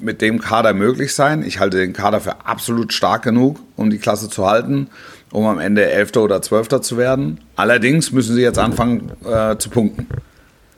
[0.00, 1.42] mit dem Kader möglich sein.
[1.42, 4.88] Ich halte den Kader für absolut stark genug, um die Klasse zu halten,
[5.32, 7.40] um am Ende Elfter oder Zwölfter zu werden.
[7.56, 10.06] Allerdings müssen sie jetzt anfangen äh, zu punkten.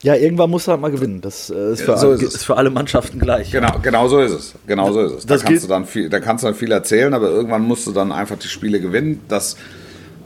[0.01, 1.19] Ja, irgendwann muss er halt mal gewinnen.
[1.19, 3.51] Das äh, ist, für, so ist, ist, für, alle Mannschaften gleich.
[3.51, 4.53] Genau, genau so ist es.
[4.65, 5.25] Genau so ist es.
[5.25, 7.91] Da kannst, du dann viel, da kannst du dann viel erzählen, aber irgendwann musst du
[7.91, 9.21] dann einfach die Spiele gewinnen.
[9.27, 9.57] Das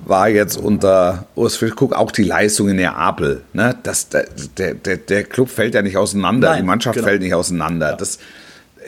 [0.06, 3.42] war jetzt unter Urs Fischkuck auch die Leistung in Neapel.
[3.54, 3.76] Ne?
[3.82, 7.08] Das, der, der, der Club fällt ja nicht auseinander, Nein, die Mannschaft genau.
[7.08, 7.92] fällt nicht auseinander.
[7.92, 7.96] Ja.
[7.96, 8.20] Das,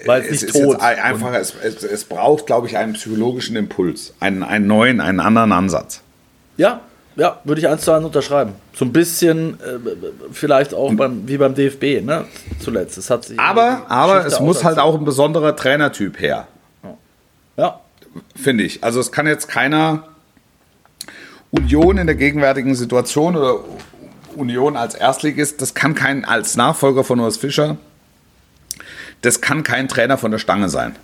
[0.05, 0.79] Weil es, es tot.
[0.81, 5.51] einfach, es, es, es braucht, glaube ich, einen psychologischen Impuls, einen, einen neuen, einen anderen
[5.51, 6.01] Ansatz.
[6.57, 6.81] Ja,
[7.16, 8.53] ja, würde ich eins zu eins unterschreiben.
[8.74, 9.80] So ein bisschen äh,
[10.32, 12.26] vielleicht auch beim, wie beim DFB, ne?
[12.59, 12.97] Zuletzt.
[12.97, 16.47] Es hat sich aber aber es muss halt auch ein besonderer Trainertyp her.
[17.57, 17.80] Ja.
[18.36, 18.84] Finde ich.
[18.84, 20.03] Also es kann jetzt keiner
[21.51, 23.59] Union in der gegenwärtigen Situation oder
[24.36, 27.78] Union als Erstligist, das kann kein als Nachfolger von Urs Fischer,
[29.22, 30.95] das kann kein Trainer von der Stange sein.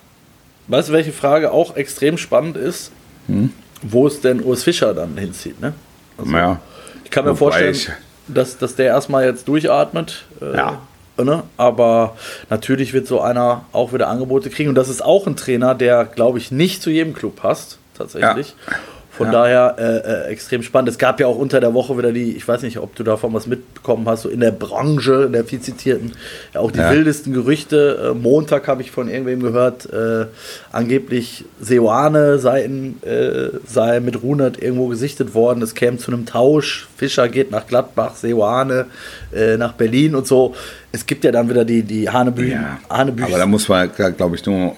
[0.68, 2.92] Weißt du, welche Frage auch extrem spannend ist?
[3.28, 3.52] Hm?
[3.82, 5.74] Wo es denn Urs Fischer dann hinzieht, ne?
[6.18, 6.60] Also, ja.
[7.04, 7.90] Ich kann mir vorstellen, ich,
[8.28, 10.26] dass, dass der erstmal jetzt durchatmet.
[10.42, 10.82] Äh, ja.
[11.18, 11.44] Ne?
[11.58, 12.16] Aber
[12.50, 14.70] natürlich wird so einer auch wieder Angebote kriegen.
[14.70, 18.56] Und das ist auch ein Trainer, der, glaube ich, nicht zu jedem Club passt, tatsächlich.
[18.68, 18.78] Ja.
[19.22, 19.34] Von ja.
[19.34, 20.90] daher äh, äh, extrem spannend.
[20.90, 23.32] Es gab ja auch unter der Woche wieder die, ich weiß nicht, ob du davon
[23.36, 26.14] was mitbekommen hast, so in der Branche, in der viel zitierten,
[26.56, 26.90] ja auch die ja.
[26.90, 28.14] wildesten Gerüchte.
[28.14, 30.26] Äh, Montag habe ich von irgendwem gehört, äh,
[30.72, 35.62] angeblich Seoane sei, in, äh, sei mit Runert irgendwo gesichtet worden.
[35.62, 36.90] Es käme zu einem Tausch.
[36.98, 38.88] Fischer geht nach Gladbach, Seoane
[39.32, 40.56] äh, nach Berlin und so.
[40.92, 42.54] Es gibt ja dann wieder die, die Hanebüchen.
[42.54, 42.80] Ja.
[42.90, 43.30] Hanebüchen.
[43.30, 44.76] Aber da muss man, glaube ich, nur,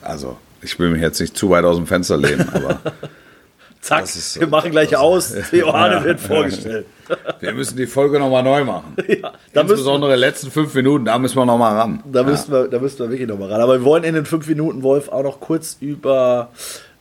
[0.00, 2.78] also ich will mich jetzt nicht zu weit aus dem Fenster lehnen, aber
[3.80, 4.04] Zack,
[4.34, 5.34] wir machen gleich aus.
[5.52, 6.86] Johanne ja, wird vorgestellt.
[7.40, 8.94] Wir müssen die Folge nochmal neu machen.
[9.08, 12.02] Ja, Insbesondere die letzten fünf Minuten, da müssen wir nochmal ran.
[12.04, 12.26] Da, ja.
[12.26, 13.60] müssen wir, da müssen wir wirklich nochmal ran.
[13.60, 16.50] Aber wir wollen in den fünf Minuten, Wolf, auch noch kurz über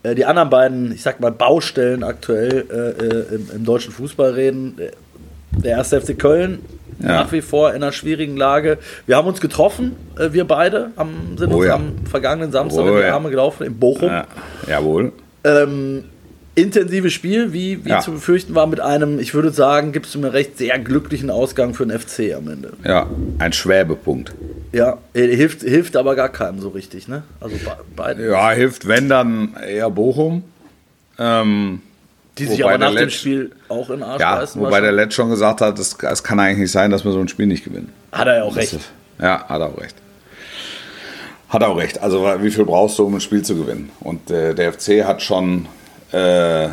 [0.02, 4.32] äh, die anderen beiden, ich sag mal, Baustellen aktuell äh, äh im, im, deutschen Fußball
[4.32, 4.80] reden.
[5.52, 6.66] Der erste FC Köln
[7.00, 7.24] ja.
[7.24, 8.80] nach wie vor in einer schwierigen Lage.
[9.06, 12.90] Wir haben uns getroffen, äh, wir beide, am, sind oh, uns am vergangenen Samstag oh,
[12.90, 14.10] in die Arme gelaufen in Bochum.
[14.68, 15.12] Jawohl.
[15.44, 16.06] Ähm,
[16.56, 18.00] intensives Spiel, wie, wie ja.
[18.00, 21.74] zu befürchten war, mit einem, ich würde sagen, gibst du mir recht, sehr glücklichen Ausgang
[21.74, 22.74] für den FC am Ende.
[22.84, 24.34] Ja, ein Schwäbepunkt.
[24.72, 27.24] Ja, hilft, hilft aber gar keinem so richtig, ne?
[27.40, 27.56] Also
[27.96, 28.30] beide.
[28.30, 30.44] Ja, hilft, wenn dann eher Bochum.
[31.18, 31.82] Ähm,
[32.38, 34.62] die sich aber nach dem Spiel auch in Arsch ja, beißen.
[34.62, 37.28] Wobei der Letz schon gesagt hat, es kann eigentlich nicht sein, dass wir so ein
[37.28, 37.92] Spiel nicht gewinnen.
[38.12, 38.74] Hat er ja auch recht.
[38.74, 39.96] Ist, ja, hat er auch recht.
[41.50, 42.02] Hat er auch recht.
[42.02, 43.92] Also wie viel brauchst du, um ein Spiel zu gewinnen?
[44.00, 45.68] Und äh, der FC hat schon
[46.12, 46.70] äh,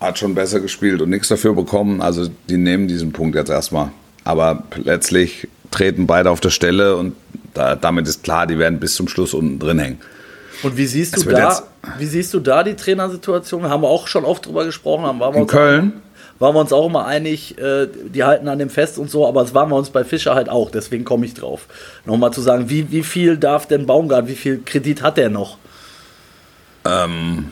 [0.00, 2.00] hat schon besser gespielt und nichts dafür bekommen.
[2.00, 3.90] Also die nehmen diesen Punkt jetzt erstmal.
[4.24, 7.14] Aber letztlich treten beide auf der Stelle und
[7.54, 10.00] da, damit ist klar, die werden bis zum Schluss unten drin hängen.
[10.62, 11.62] Und wie siehst du da,
[11.98, 13.68] wie siehst du da die Trainersituation?
[13.68, 15.04] Haben wir auch schon oft drüber gesprochen.
[15.04, 15.92] Haben, waren wir In Köln?
[15.94, 16.06] Auch,
[16.38, 19.42] waren wir uns auch immer einig, äh, die halten an dem fest und so, aber
[19.42, 21.66] das waren wir uns bei Fischer halt auch, deswegen komme ich drauf.
[22.04, 25.58] Nochmal zu sagen, wie, wie viel darf denn Baumgart, wie viel Kredit hat er noch?
[26.86, 27.50] Ähm,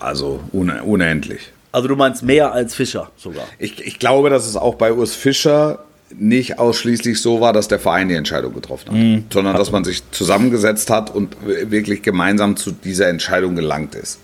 [0.00, 1.52] also unendlich.
[1.72, 3.44] Also du meinst mehr als Fischer sogar?
[3.58, 5.78] Ich, ich glaube, dass es auch bei Urs Fischer
[6.14, 9.24] nicht ausschließlich so war, dass der Verein die Entscheidung getroffen hat, mhm.
[9.32, 14.18] sondern dass man sich zusammengesetzt hat und wirklich gemeinsam zu dieser Entscheidung gelangt ist.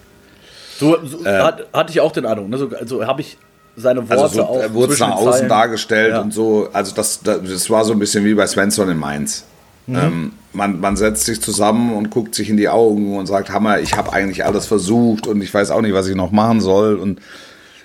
[0.78, 2.50] So, so äh, hat, hatte ich auch den Eindruck.
[2.50, 2.58] Ne?
[2.58, 3.38] So, also habe ich
[3.76, 4.74] seine Worte also so, auch.
[4.74, 6.20] wurde nach außen dargestellt Ja.
[6.20, 6.68] und so.
[6.72, 9.44] Also das, das, das war so ein bisschen wie bei Svensson in Mainz.
[9.86, 9.96] Mhm.
[9.96, 13.80] Ähm, man, man setzt sich zusammen und guckt sich in die Augen und sagt, Hammer,
[13.80, 16.96] ich habe eigentlich alles versucht und ich weiß auch nicht, was ich noch machen soll.
[16.96, 17.20] Und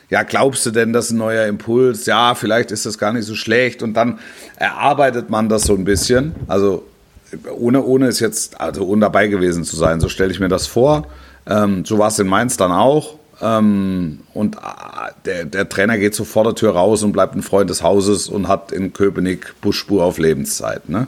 [0.09, 2.05] ja, glaubst du denn, das ist ein neuer Impuls?
[2.05, 3.81] Ja, vielleicht ist das gar nicht so schlecht.
[3.81, 4.19] Und dann
[4.57, 6.35] erarbeitet man das so ein bisschen.
[6.47, 6.83] Also
[7.55, 10.67] ohne, ohne es jetzt, also ohne dabei gewesen zu sein, so stelle ich mir das
[10.67, 11.07] vor.
[11.45, 13.15] Ähm, so war es in Mainz dann auch.
[13.43, 17.41] Ähm, und ah, der, der Trainer geht so vor der Tür raus und bleibt ein
[17.41, 20.87] Freund des Hauses und hat in Köpenick Busspur auf Lebenszeit.
[20.87, 21.07] Ne?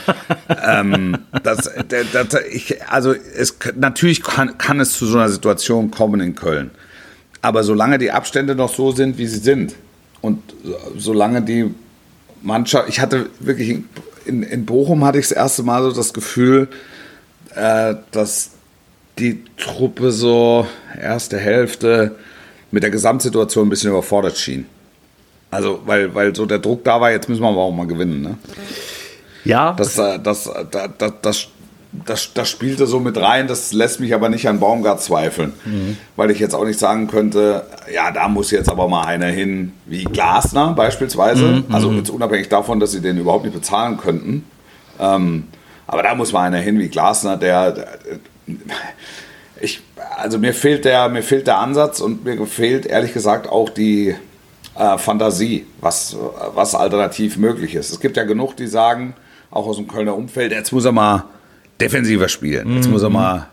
[0.66, 1.70] ähm, das,
[2.12, 6.72] das, ich, also es, natürlich kann, kann es zu so einer Situation kommen in Köln.
[7.42, 9.76] Aber solange die Abstände noch so sind, wie sie sind
[10.20, 11.72] und so- solange die
[12.42, 13.84] Mannschaft, ich hatte wirklich
[14.24, 16.66] in, in Bochum hatte ich das erste Mal so das Gefühl,
[17.54, 18.50] äh, dass
[19.18, 20.66] die Truppe so
[21.00, 22.16] erste Hälfte
[22.70, 24.66] mit der Gesamtsituation ein bisschen überfordert schien.
[25.50, 28.20] Also, weil, weil so der Druck da war, jetzt müssen wir aber auch mal gewinnen.
[28.22, 28.34] Ne?
[29.44, 31.48] Ja, Das, äh, das, äh, da- da- das,
[32.04, 35.54] das, das spielte so mit rein, das lässt mich aber nicht an Baumgart zweifeln.
[36.16, 39.72] Weil ich jetzt auch nicht sagen könnte, ja, da muss jetzt aber mal einer hin,
[39.86, 41.64] wie Glasner beispielsweise.
[41.70, 44.44] Also jetzt unabhängig davon, dass sie den überhaupt nicht bezahlen könnten.
[45.00, 45.44] Ähm,
[45.86, 47.88] aber da muss mal einer hin wie Glasner, der, der
[49.60, 49.80] ich,
[50.16, 54.14] also mir fehlt der, mir fehlt der Ansatz und mir fehlt ehrlich gesagt auch die
[54.76, 56.16] äh, Fantasie, was,
[56.54, 57.90] was alternativ möglich ist.
[57.90, 59.14] Es gibt ja genug, die sagen,
[59.50, 61.24] auch aus dem Kölner Umfeld, jetzt muss er mal
[61.80, 63.48] defensiver spielen, jetzt muss er mal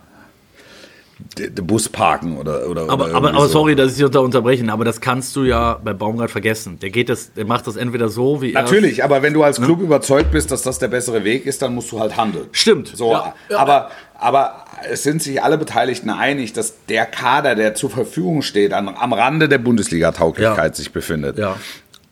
[1.64, 3.54] Bus parken oder oder aber, oder aber, aber so.
[3.54, 6.78] sorry, dass ich dich da unterbrechen, aber das kannst du ja bei Baumgart vergessen.
[6.82, 8.62] Der geht das, der macht das entweder so, wie er.
[8.64, 11.74] Natürlich, aber wenn du als Club überzeugt bist, dass das der bessere Weg ist, dann
[11.74, 12.48] musst du halt handeln.
[12.52, 12.90] Stimmt.
[12.96, 13.58] So, Ja, ja.
[13.60, 18.74] aber, aber es sind sich alle Beteiligten einig, dass der Kader, der zur Verfügung steht,
[18.74, 20.76] an, am Rande der Bundesliga-Tauglichkeit Ja.
[20.76, 21.38] sich befindet.
[21.38, 21.56] Ja.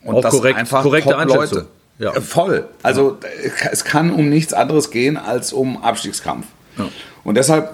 [0.04, 1.39] Und Auch das korrekt- einfach korrekte Top-Leute.
[1.39, 1.66] Einschätzung.
[1.99, 2.14] Ja.
[2.16, 2.68] Äh, Voll.
[2.82, 6.47] Also äh, es kann um nichts anderes gehen als um Abstiegskampf.
[7.24, 7.70] Und deshalb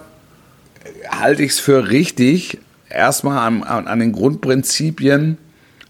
[1.10, 5.38] halte ich es für richtig, erstmal an, an, den Grundprinzipien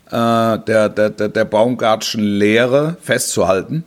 [0.07, 3.83] äh, der, der, der, der Baumgartschen Lehre festzuhalten.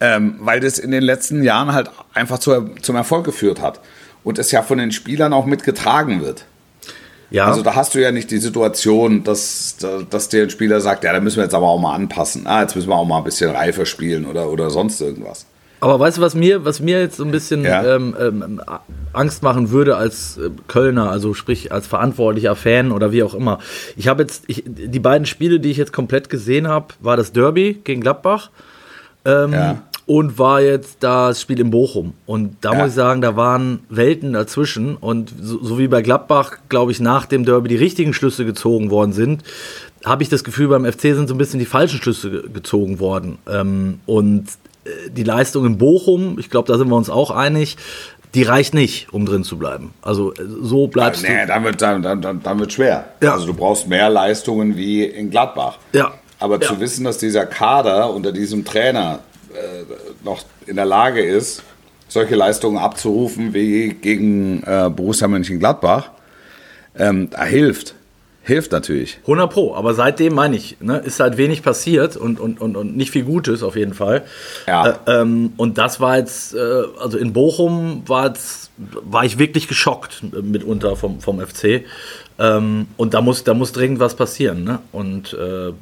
[0.00, 3.80] Ähm, weil das in den letzten Jahren halt einfach zu, zum Erfolg geführt hat.
[4.24, 6.44] Und es ja von den Spielern auch mitgetragen wird.
[7.30, 7.46] Ja.
[7.46, 9.76] Also da hast du ja nicht die Situation, dass,
[10.10, 12.46] dass dir ein Spieler sagt, ja, da müssen wir jetzt aber auch mal anpassen.
[12.46, 15.46] Ah, jetzt müssen wir auch mal ein bisschen reifer spielen oder, oder sonst irgendwas.
[15.82, 17.96] Aber weißt du, was mir, was mir jetzt so ein bisschen Ja.
[17.96, 18.60] ähm, ähm,
[19.12, 23.58] Angst machen würde als äh, Kölner, also sprich als verantwortlicher Fan oder wie auch immer.
[23.96, 27.32] Ich habe jetzt, ich, die beiden Spiele, die ich jetzt komplett gesehen habe, war das
[27.32, 28.50] Derby gegen Gladbach
[29.24, 29.82] ähm, Ja.
[30.06, 32.12] und war jetzt das Spiel in Bochum.
[32.26, 32.78] Und da Ja.
[32.78, 34.94] muss ich sagen, da waren Welten dazwischen.
[34.96, 38.90] Und so, so wie bei Gladbach, glaube ich, nach dem Derby die richtigen Schlüsse gezogen
[38.90, 39.42] worden sind,
[40.04, 43.00] habe ich das Gefühl, beim FC sind so ein bisschen die falschen Schlüsse ge gezogen
[43.00, 43.38] worden.
[43.50, 44.44] Ähm, und
[45.10, 47.76] die Leistung in Bochum, ich glaube, da sind wir uns auch einig,
[48.34, 49.92] die reicht nicht, um drin zu bleiben.
[50.02, 51.46] Also äh, so bleibst Nee, du.
[51.48, 53.04] dann wird dann, dann, dann, dann wird schwer.
[53.22, 53.34] Ja.
[53.34, 55.78] Also du brauchst mehr Leistungen wie in Gladbach.
[55.92, 56.14] Ja.
[56.38, 56.68] Aber Ja.
[56.68, 59.20] zu wissen, dass dieser Kader unter diesem Trainer
[59.54, 59.84] äh,
[60.24, 61.62] noch in der Lage ist,
[62.08, 66.10] solche Leistungen abzurufen wie gegen äh, Borussia Mönchengladbach,
[66.98, 67.94] ähm, da hilft.
[68.44, 69.18] Hilft natürlich.
[69.22, 72.96] 100 Pro, aber seitdem meine ich, ne, ist halt wenig passiert und, und, und, und
[72.96, 74.24] nicht viel Gutes auf jeden Fall.
[74.66, 74.88] Ja.
[75.06, 79.68] Äh, ähm, und das war jetzt, äh, also in Bochum war, jetzt, war ich wirklich
[79.68, 81.84] geschockt mitunter vom, vom FC.
[82.40, 84.64] Ähm, und da muss, da muss dringend was passieren.
[84.64, 84.80] Ne?
[84.90, 85.72] Und äh,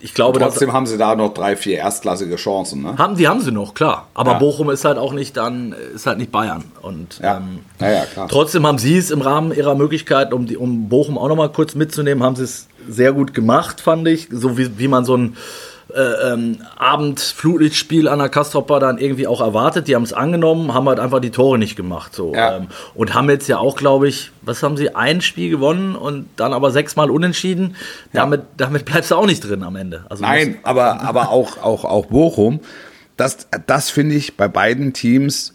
[0.00, 2.82] ich glaube, dass, Trotzdem haben sie da noch drei, vier erstklassige Chancen.
[2.82, 2.96] Ne?
[2.98, 4.06] haben, die haben sie noch, klar.
[4.14, 4.38] Aber Ja.
[4.38, 6.64] Bochum ist halt auch nicht dann, ist halt nicht Bayern.
[6.82, 7.38] Und Ja.
[7.38, 8.26] ähm, Ja.
[8.28, 11.50] Trotzdem haben sie es im Rahmen ihrer Möglichkeiten, um, die, um Bochum auch noch mal
[11.50, 14.28] kurz mitzunehmen, haben sie es sehr gut gemacht, fand ich.
[14.30, 15.36] So wie, wie man so ein
[15.94, 19.88] äh, ähm, Abend-Flutlichtspiel an der Kastropper dann irgendwie auch erwartet.
[19.88, 22.14] Die haben es angenommen, haben halt einfach die Tore nicht gemacht.
[22.14, 22.34] So.
[22.34, 22.56] Ja.
[22.56, 26.28] Ähm, und haben jetzt ja auch, glaube ich, was haben sie, ein Spiel gewonnen und
[26.36, 27.76] dann aber sechsmal unentschieden.
[28.12, 30.04] Damit, damit bleibst du auch nicht drin am Ende.
[30.08, 32.60] Also Nein, aber, aber auch, auch, auch Bochum,
[33.16, 35.54] das, das finde ich bei beiden Teams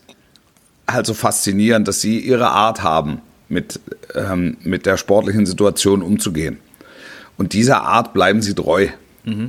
[0.89, 3.79] halt so faszinierend, dass sie ihre Art haben, mit,
[4.15, 6.59] ähm, mit der sportlichen Situation umzugehen.
[7.37, 8.87] Und dieser Art bleiben sie treu.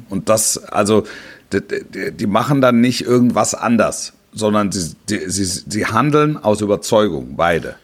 [0.08, 1.04] Und das, also,
[1.52, 6.60] die, die, die machen dann nicht irgendwas anders, sondern sie, die, sie, sie handeln aus
[6.60, 7.76] Überzeugung, beide.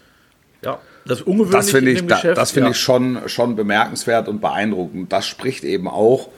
[0.64, 2.72] ja, das Ungewöhnliche Das finde in ich, da, das finde ja.
[2.72, 5.12] ich schon, schon bemerkenswert und beeindruckend.
[5.12, 6.28] Das spricht eben auch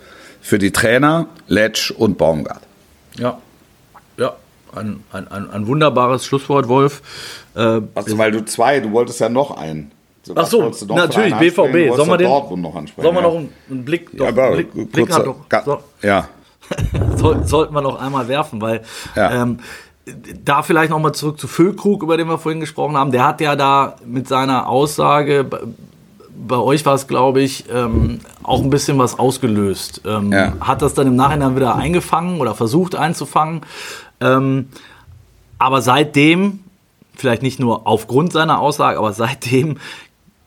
[0.41, 2.63] für die Trainer Letsch und Baumgart.
[3.17, 3.39] Ja,
[4.17, 4.37] ja.
[4.75, 7.03] Ein, ein, ein, ein wunderbares Schlusswort, Wolf.
[7.55, 9.91] Äh, Also, weil du zwei, du wolltest ja noch einen.
[10.25, 11.35] So, Ach so, natürlich?
[11.35, 11.97] BVB.
[11.97, 13.03] Sollen wir den- Dortmund noch ansprechen.
[13.03, 13.29] Sollen wir ja.
[13.29, 13.37] noch
[13.71, 15.09] einen, Blick, Ja, doch, aber Blick, kurzer- Blick
[15.49, 16.29] doch, so, ja,
[17.17, 18.83] soll, sollten wir noch einmal werfen, weil
[19.17, 19.43] Ja.
[19.43, 19.59] ähm,
[20.45, 23.11] da vielleicht noch mal zurück zu Füllkrug, über den wir vorhin gesprochen haben.
[23.13, 25.59] Der hat ja da mit seiner Aussage, bei,
[26.45, 30.03] bei euch war es, glaube ich, ähm, auch ein bisschen was ausgelöst.
[30.07, 30.55] Ähm, Ja.
[30.61, 33.61] Hat das dann im Nachhinein wieder eingefangen oder versucht einzufangen.
[34.21, 34.69] Ähm,
[35.59, 36.61] aber seitdem,
[37.15, 39.79] vielleicht nicht nur aufgrund seiner Aussage, aber seitdem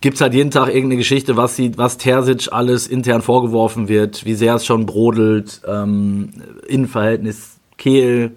[0.06, 4.24] gibt es halt jeden Tag irgendeine Geschichte, was, sie, was Terzic alles intern vorgeworfen wird,
[4.24, 6.30] wie sehr es schon brodelt, ähm,
[6.68, 8.36] Innenverhältnis, Kehl,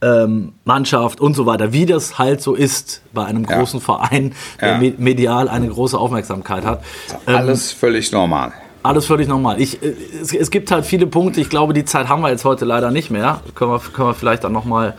[0.00, 3.58] ähm, Mannschaft und so weiter, wie das halt so ist bei einem Ja.
[3.58, 4.32] großen Verein,
[4.62, 4.78] der Ja.
[4.78, 6.82] me- medial eine große Aufmerksamkeit hat.
[7.26, 8.54] Ähm, alles völlig normal.
[8.84, 9.60] Alles völlig normal.
[9.60, 11.40] Ich, äh, es, es gibt halt viele Punkte.
[11.40, 13.40] Ich glaube, die Zeit haben wir jetzt heute leider nicht mehr.
[13.54, 14.94] Können wir, können wir vielleicht dann nochmal,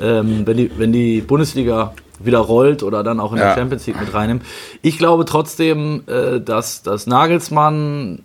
[0.00, 3.46] ähm, wenn, die, wenn die Bundesliga wieder rollt oder dann auch in Ja.
[3.46, 4.42] der Champions League mit reinnehmen.
[4.82, 8.22] Ich glaube trotzdem, äh, dass, dass Nagelsmann,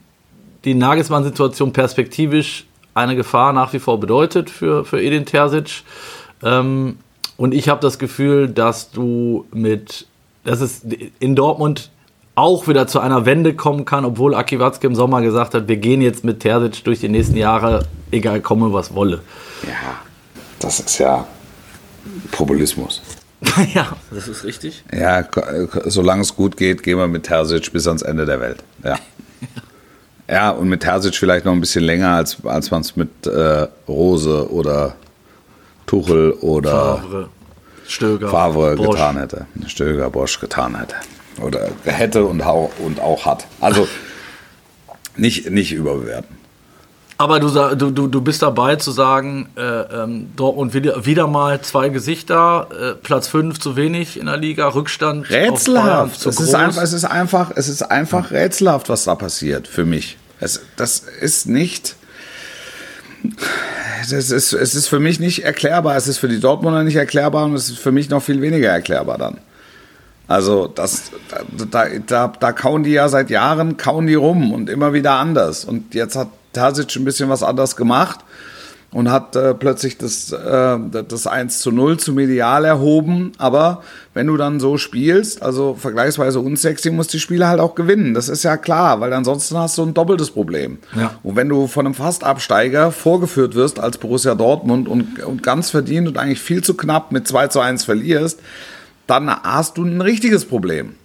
[0.66, 5.84] die Nagelsmann-Situation perspektivisch eine Gefahr nach wie vor bedeutet für, für Edin Terzic.
[6.44, 6.98] Ähm,
[7.38, 10.08] und ich habe das Gefühl, dass du mit,
[10.44, 10.86] dass es
[11.20, 11.90] in Dortmund
[12.36, 15.78] auch wieder zu einer Wende kommen kann, obwohl Aki Watzke im Sommer gesagt hat, wir
[15.78, 19.22] gehen jetzt mit Terzic durch die nächsten Jahre, egal komme was wolle.
[19.64, 20.02] Ja,
[20.60, 21.26] das ist ja
[22.32, 23.02] Populismus.
[23.74, 24.84] ja, das ist richtig.
[24.94, 25.24] Ja,
[25.86, 28.64] solange es gut geht, gehen wir mit Terzic bis ans Ende der Welt.
[28.84, 28.98] Ja.
[30.28, 33.68] Ja, und mit Terzic vielleicht noch ein bisschen länger, als, als man es mit äh,
[33.88, 34.96] Rose oder
[35.86, 37.30] Tuchel oder Favre,
[37.88, 38.90] Stöger, Favre Bosch.
[38.90, 39.46] getan hätte.
[39.68, 40.96] Stöger, Bosch getan hätte.
[41.42, 43.48] Oder hätte und auch, und auch hat.
[43.60, 43.88] Also
[45.18, 46.36] nicht, nicht überbewerten.
[47.18, 51.62] Aber du, du, du, du bist dabei zu sagen, äh, ähm, Dortmund wieder, wieder mal
[51.62, 55.30] zwei Gesichter, äh, Platz 5 zu wenig in der Liga, Rückstand.
[55.30, 56.20] Rätselhaft.
[56.20, 56.48] zu Es groß.
[56.48, 60.18] ist, einfach, es, ist einfach, es ist einfach rätselhaft, was da passiert für mich.
[60.42, 61.96] Es, das ist nicht.
[64.02, 65.96] Es ist, es ist für mich nicht erklärbar.
[65.96, 68.70] Es ist für die Dortmunder nicht erklärbar und es ist für mich noch viel weniger
[68.70, 69.38] erklärbar dann.
[70.28, 71.12] Also das,
[71.70, 75.66] da, da, da kauen die ja seit Jahren, kauen die rum und immer wieder anders.
[75.66, 78.20] Und jetzt hat Terzic ein bisschen was anders gemacht
[78.96, 83.34] und hat äh, plötzlich das, äh, das 1 zu 0 zu medial erhoben.
[83.38, 88.14] Aber wenn du dann so spielst, also vergleichsweise unsexy, musst die Spiele halt auch gewinnen.
[88.14, 90.78] Das ist ja klar, weil ansonsten hast du ein doppeltes Problem.
[90.96, 91.12] Ja.
[91.24, 96.08] Und wenn du von einem Fastabsteiger vorgeführt wirst als Borussia Dortmund und, und ganz verdient
[96.08, 98.40] und eigentlich viel zu knapp mit 2 zu 1 verlierst,
[99.08, 100.96] dann hast du ein richtiges Problem.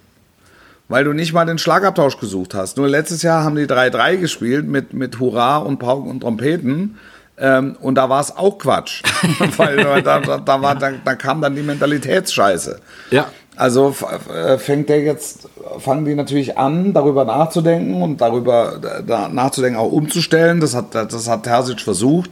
[0.87, 2.77] Weil du nicht mal den Schlagabtausch gesucht hast.
[2.77, 6.97] Nur letztes Jahr haben die 3-3 gespielt mit, mit Hurra und Pauken und Trompeten.
[7.37, 9.01] Ähm, und da war es auch Quatsch.
[9.57, 12.79] Weil da, da, da, war, da, da kam dann die Mentalitätsscheiße.
[13.11, 13.27] Ja.
[13.55, 13.95] Also
[14.33, 15.49] äh, fängt der jetzt,
[15.79, 20.61] fangen die natürlich an, darüber nachzudenken und darüber da nachzudenken, auch umzustellen.
[20.61, 22.31] Das hat, das hat Terzic versucht.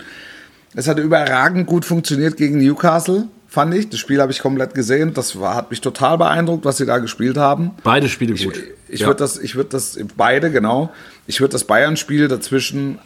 [0.75, 3.89] Es hat überragend gut funktioniert gegen Newcastle, fand ich.
[3.89, 5.13] Das Spiel habe ich komplett gesehen.
[5.13, 7.71] Das war, hat mich total beeindruckt, was sie da gespielt haben.
[7.83, 8.61] Beide Spiele gut.
[8.87, 9.07] Ich Ja.
[9.07, 10.91] würde das, ich würde das, beide, genau.
[11.27, 12.99] Ich würde das Bayern-Spiel dazwischen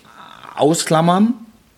[0.56, 1.34] ausklammern,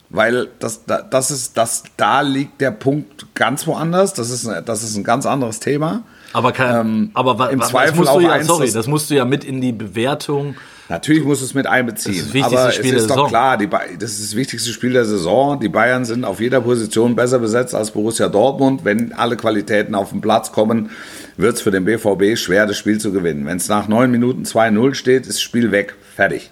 [0.10, 4.14] weil das, da- das ist, das, da liegt der Punkt ganz woanders.
[4.14, 6.04] Das ist, ein- das ist ein ganz anderes Thema.
[6.34, 8.88] Aber, kein, Ähm, aber im Zweifel das musst du auch ja, eins, sorry, das- das
[8.88, 10.56] musst du ja mit in die Bewertung.
[10.88, 12.30] Natürlich muss es mit einbeziehen.
[12.32, 13.28] Das aber Spiel es ist doch Saison.
[13.30, 15.60] klar, das ist das wichtigste Spiel der Saison.
[15.60, 18.86] Die Bayern sind auf jeder Position besser besetzt als Borussia Dortmund.
[18.86, 20.92] Wenn alle Qualitäten auf den Platz kommen,
[21.38, 23.46] wird es für den BVB schwer, das Spiel zu gewinnen.
[23.48, 25.96] Wenn es nach neun Minuten 2-0 steht, ist das Spiel weg.
[26.16, 26.52] Fertig.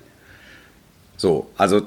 [1.18, 1.82] So, also.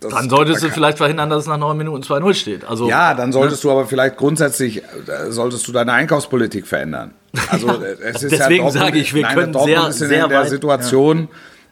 [0.00, 2.64] Das, Dann solltest du vielleicht verhindern, dass es nach 9 Minuten 2-0 steht.
[2.64, 7.14] Also, ja, dann solltest du aber vielleicht grundsätzlich, äh, solltest du deine Einkaufspolitik verändern.
[7.50, 10.08] Also äh, es ist deswegen ja sage ich, wir nein, können Dortmund sehr- ist in
[10.08, 11.26] sehr der weit- Situation,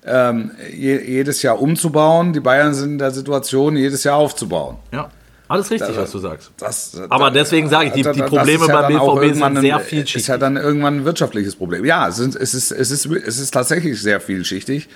[0.07, 2.33] ähm, je, jedes Jahr umzubauen.
[2.33, 4.77] Die Bayern sind in der Situation, jedes Jahr aufzubauen.
[4.93, 5.09] Ja,
[5.49, 6.51] alles richtig, was du sagst.
[6.59, 9.81] Das, Aber deswegen sage ich, die- die das Probleme ist ja beim BVB sind sehr
[9.81, 10.23] vielschichtig.
[10.23, 11.85] Ist ja dann irgendwann ein wirtschaftliches Problem.
[11.85, 14.89] Ja, es, sind, es, ist, es, ist, es ist tatsächlich sehr vielschichtig.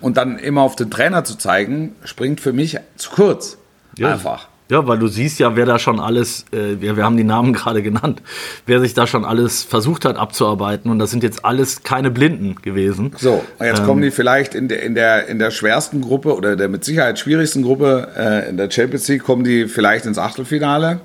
[0.00, 3.56] Und dann immer auf den Trainer zu zeigen, springt für mich zu kurz.
[4.00, 4.48] Einfach.
[4.72, 7.52] Ja, weil du siehst ja, wer da schon alles, äh, wir, wir haben die Namen
[7.52, 8.22] gerade genannt,
[8.64, 10.90] wer sich da schon alles versucht hat abzuarbeiten.
[10.90, 13.14] Und das sind jetzt alles keine Blinden gewesen.
[13.18, 13.86] So, und jetzt Ähm.
[13.86, 17.18] kommen die vielleicht in der, in, der, in der schwersten Gruppe oder der mit Sicherheit
[17.18, 21.00] schwierigsten Gruppe äh, in der Champions League, kommen die vielleicht ins Achtelfinale.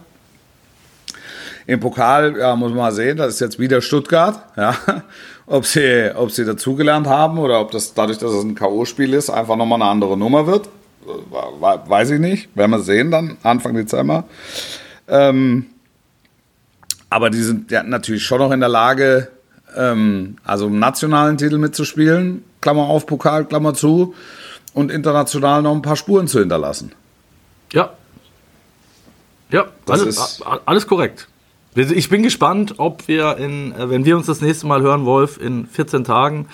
[1.65, 4.41] Im Pokal, ja, muss man mal sehen, das ist jetzt wieder Stuttgart.
[4.55, 4.75] Ja.
[5.49, 9.29] Ob sie, ob sie dazugelernt haben oder ob das dadurch, dass es ein K.O.-Spiel ist,
[9.29, 10.67] einfach nochmal eine andere Nummer wird.
[11.09, 12.55] Weiß ich nicht.
[12.55, 14.25] Werden wir sehen dann, Anfang Dezember.
[15.07, 15.67] Ähm,
[17.09, 19.29] aber die sind ja natürlich schon noch in der Lage,
[19.75, 24.13] ähm, also im nationalen Titel mitzuspielen, Klammer auf, Pokal, Klammer zu,
[24.73, 26.91] und international noch ein paar Spuren zu hinterlassen.
[27.71, 27.91] Ja.
[29.49, 31.27] Ja, Das alles, ist- alles korrekt.
[31.75, 35.39] Ich bin gespannt, ob wir in, äh, wenn wir uns das nächste Mal hören, Wolf,
[35.39, 36.47] in 14 Tagen,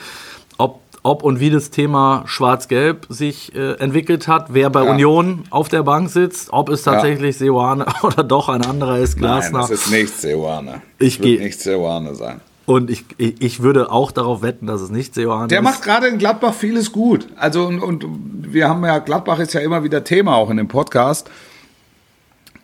[1.04, 4.92] ob, und wie das Thema Schwarz-Gelb sich äh, entwickelt hat, wer bei Ja.
[4.92, 9.22] Union auf der Bank sitzt, ob es tatsächlich Seoane oder doch ein anderer ist, Nein,
[9.40, 9.60] Glasner.
[9.60, 10.82] das ist nicht Seoane.
[11.00, 12.40] Ich Das wird geh- nicht Seoane sein.
[12.66, 15.64] Und ich, ich, ich würde auch darauf wetten, dass es nicht Seoane Der ist.
[15.66, 17.28] macht gerade in Gladbach vieles gut.
[17.36, 18.06] Also und, und
[18.54, 21.30] wir haben ja, Gladbach ist ja immer wieder Thema auch in dem Podcast.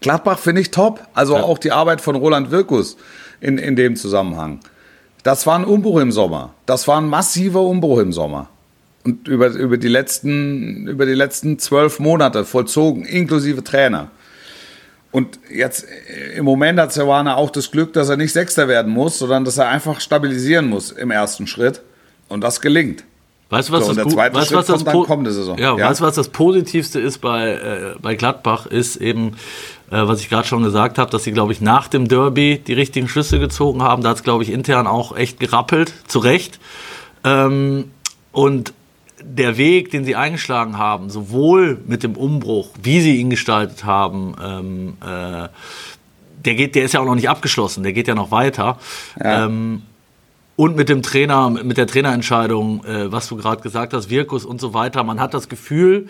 [0.01, 1.01] Gladbach finde ich top.
[1.13, 2.95] Also auch die Arbeit von Roland Wirkus
[3.41, 4.61] in, in dem Zusammenhang.
[5.23, 6.53] Das war ein Umbruch im Sommer.
[6.65, 8.47] Das war ein massiver Umbruch im Sommer.
[9.03, 14.11] Und über, über, die letzten, über die letzten zwölf Monate vollzogen, inklusive Trainer.
[15.11, 18.91] Und jetzt äh, im Moment hat Serwana auch das Glück, dass er nicht Sechster werden
[18.93, 21.81] muss, sondern dass er einfach stabilisieren muss im ersten Schritt.
[22.27, 23.03] Und das gelingt.
[23.49, 25.57] Weißt du, was So, das weißt, was das kommt dann Po- kommende Saison.
[25.57, 25.89] Ja, Ja.
[25.89, 29.31] weißt du, was das Positivste ist bei, äh, bei Gladbach, ist eben,
[29.91, 32.73] äh, was ich gerade schon gesagt habe, dass sie, glaube ich, nach dem Derby die
[32.73, 34.03] richtigen Schlüsse gezogen haben.
[34.03, 36.59] Da hat es, glaube ich, intern auch echt gerappelt, zu Recht.
[37.23, 37.91] Ähm,
[38.31, 38.73] und
[39.21, 44.35] der Weg, den sie eingeschlagen haben, sowohl mit dem Umbruch, wie sie ihn gestaltet haben,
[44.41, 45.49] ähm, äh,
[46.45, 48.77] der geht, der ist ja auch noch nicht abgeschlossen, der geht ja noch weiter.
[49.19, 49.81] Ähm,
[50.55, 54.61] und mit dem Trainer, mit der Trainerentscheidung, äh, was du gerade gesagt hast, Wirkus und
[54.61, 56.07] so weiter, man hat das Gefühl,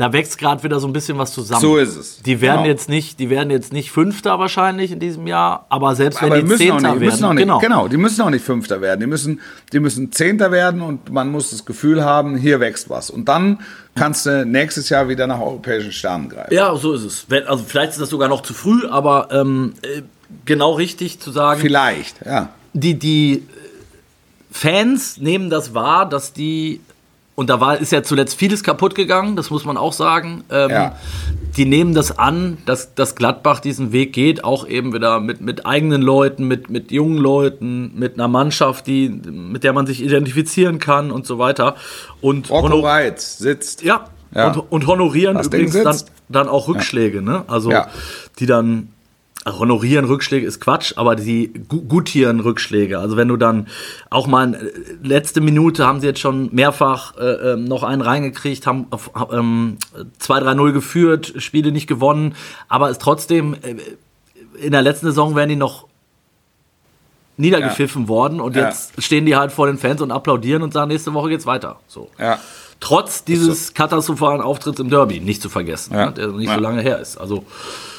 [0.00, 1.60] da wächst gerade wieder so ein bisschen was zusammen.
[1.60, 2.22] So ist es.
[2.22, 2.68] Die werden Genau.
[2.68, 6.40] jetzt nicht, die werden jetzt nicht Fünfter wahrscheinlich in diesem Jahr, aber selbst wenn Aber
[6.40, 7.58] die die Zehnter nicht, werden, nicht genau.
[7.58, 7.86] genau.
[7.86, 9.00] die müssen auch nicht Fünfter werden.
[9.00, 9.40] Die müssen,
[9.74, 13.10] die müssen Zehnter werden und man muss das Gefühl haben, hier wächst was.
[13.10, 13.58] Und dann
[13.94, 16.54] kannst du nächstes Jahr wieder nach europäischen Sternen greifen.
[16.54, 17.26] Ja, so ist es.
[17.28, 20.00] Wenn, also vielleicht ist das sogar noch zu früh, aber ähm, äh,
[20.46, 22.48] genau richtig zu sagen, Vielleicht, ja.
[22.72, 23.46] die, die
[24.50, 26.80] Fans nehmen das wahr, dass die,
[27.40, 30.68] und da war, ist ja zuletzt vieles kaputt gegangen, das muss man auch sagen, ähm,
[30.70, 30.96] Ja.
[31.56, 35.64] die nehmen das an, dass, dass Gladbach diesen Weg geht, auch eben wieder mit, mit
[35.64, 40.78] eigenen Leuten, mit, mit jungen Leuten, mit einer Mannschaft, die, mit der man sich identifizieren
[40.80, 41.76] kann und so weiter.
[42.20, 43.82] Und honor- Reitz sitzt.
[43.82, 44.48] ja, Ja.
[44.52, 45.96] Und, und honorieren Das übrigens dann,
[46.28, 47.44] dann auch Rückschläge, ne?
[47.48, 47.88] Also Ja.
[48.38, 48.88] die dann
[49.44, 52.98] also honorieren Rückschläge ist Quatsch, aber die gu- gutieren Rückschläge.
[52.98, 53.68] Also wenn du dann
[54.10, 54.70] auch mal äh,
[55.02, 58.86] letzte Minute haben sie jetzt schon mehrfach äh, ähm, noch einen reingekriegt, haben
[59.32, 59.78] ähm,
[60.20, 62.34] 2-3-0 geführt, Spiele nicht gewonnen,
[62.68, 63.76] aber ist trotzdem äh,
[64.62, 65.86] in der letzten Saison wären die noch
[67.36, 68.66] niedergepfiffen worden und Ja.
[68.68, 71.80] jetzt stehen die halt vor den Fans und applaudieren und sagen, nächste Woche geht's weiter.
[71.86, 72.10] So.
[72.18, 72.38] Ja.
[72.80, 76.06] Trotz dieses katastrophalen Auftritts im Derby, nicht zu vergessen, Ja.
[76.06, 76.54] ne, der nicht Ja.
[76.54, 77.18] so lange her ist.
[77.18, 77.44] Also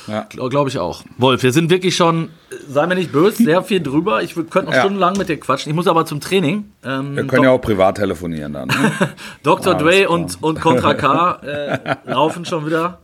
[0.08, 0.26] Ja.
[0.30, 1.04] glaube glaub ich auch.
[1.20, 2.30] Wolf, wir sind wirklich schon,
[2.68, 4.24] sei mir nicht böse, sehr viel drüber.
[4.24, 5.70] Ich könnte noch stundenlang mit dir quatschen.
[5.70, 6.72] Ich muss aber zum Training.
[6.84, 8.70] Ähm, Wir können ja auch privat telefonieren dann.
[8.70, 8.92] Ne?
[9.44, 9.76] Dr.
[9.76, 13.02] Alles Dre und, und Contra K äh, laufen schon wieder.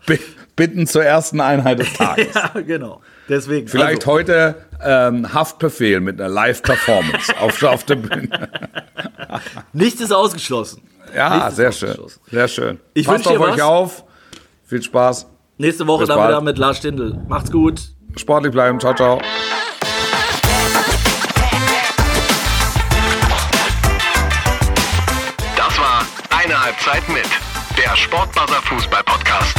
[0.56, 2.34] Bitten zur ersten Einheit des Tages.
[2.34, 3.02] Ja, genau.
[3.30, 3.68] Deswegen.
[3.68, 8.50] Vielleicht also, heute ähm, Haftbefehl mit einer Live-Performance auf, auf der Bühne.
[9.74, 10.82] nichts ist ausgeschlossen.
[11.16, 11.98] Ja, sehr schön.
[12.32, 12.80] Sehr schön.
[12.94, 13.62] Ich Passt wünsch dir auf euch was.
[13.62, 14.04] auf.
[14.66, 15.28] Viel Spaß.
[15.58, 16.30] Nächste Woche Bis dann bald.
[16.30, 17.18] wieder mit Lars Stindl.
[17.28, 17.82] Macht's gut.
[18.16, 18.80] Sportlich bleiben.
[18.80, 19.20] Ciao, ciao.
[25.56, 26.06] Das war
[26.38, 27.28] eine Halbzeit mit
[27.78, 29.56] der Sportbuzzer Fußball Podcast.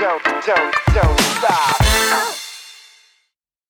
[0.00, 2.39] don't, don't, don't stop.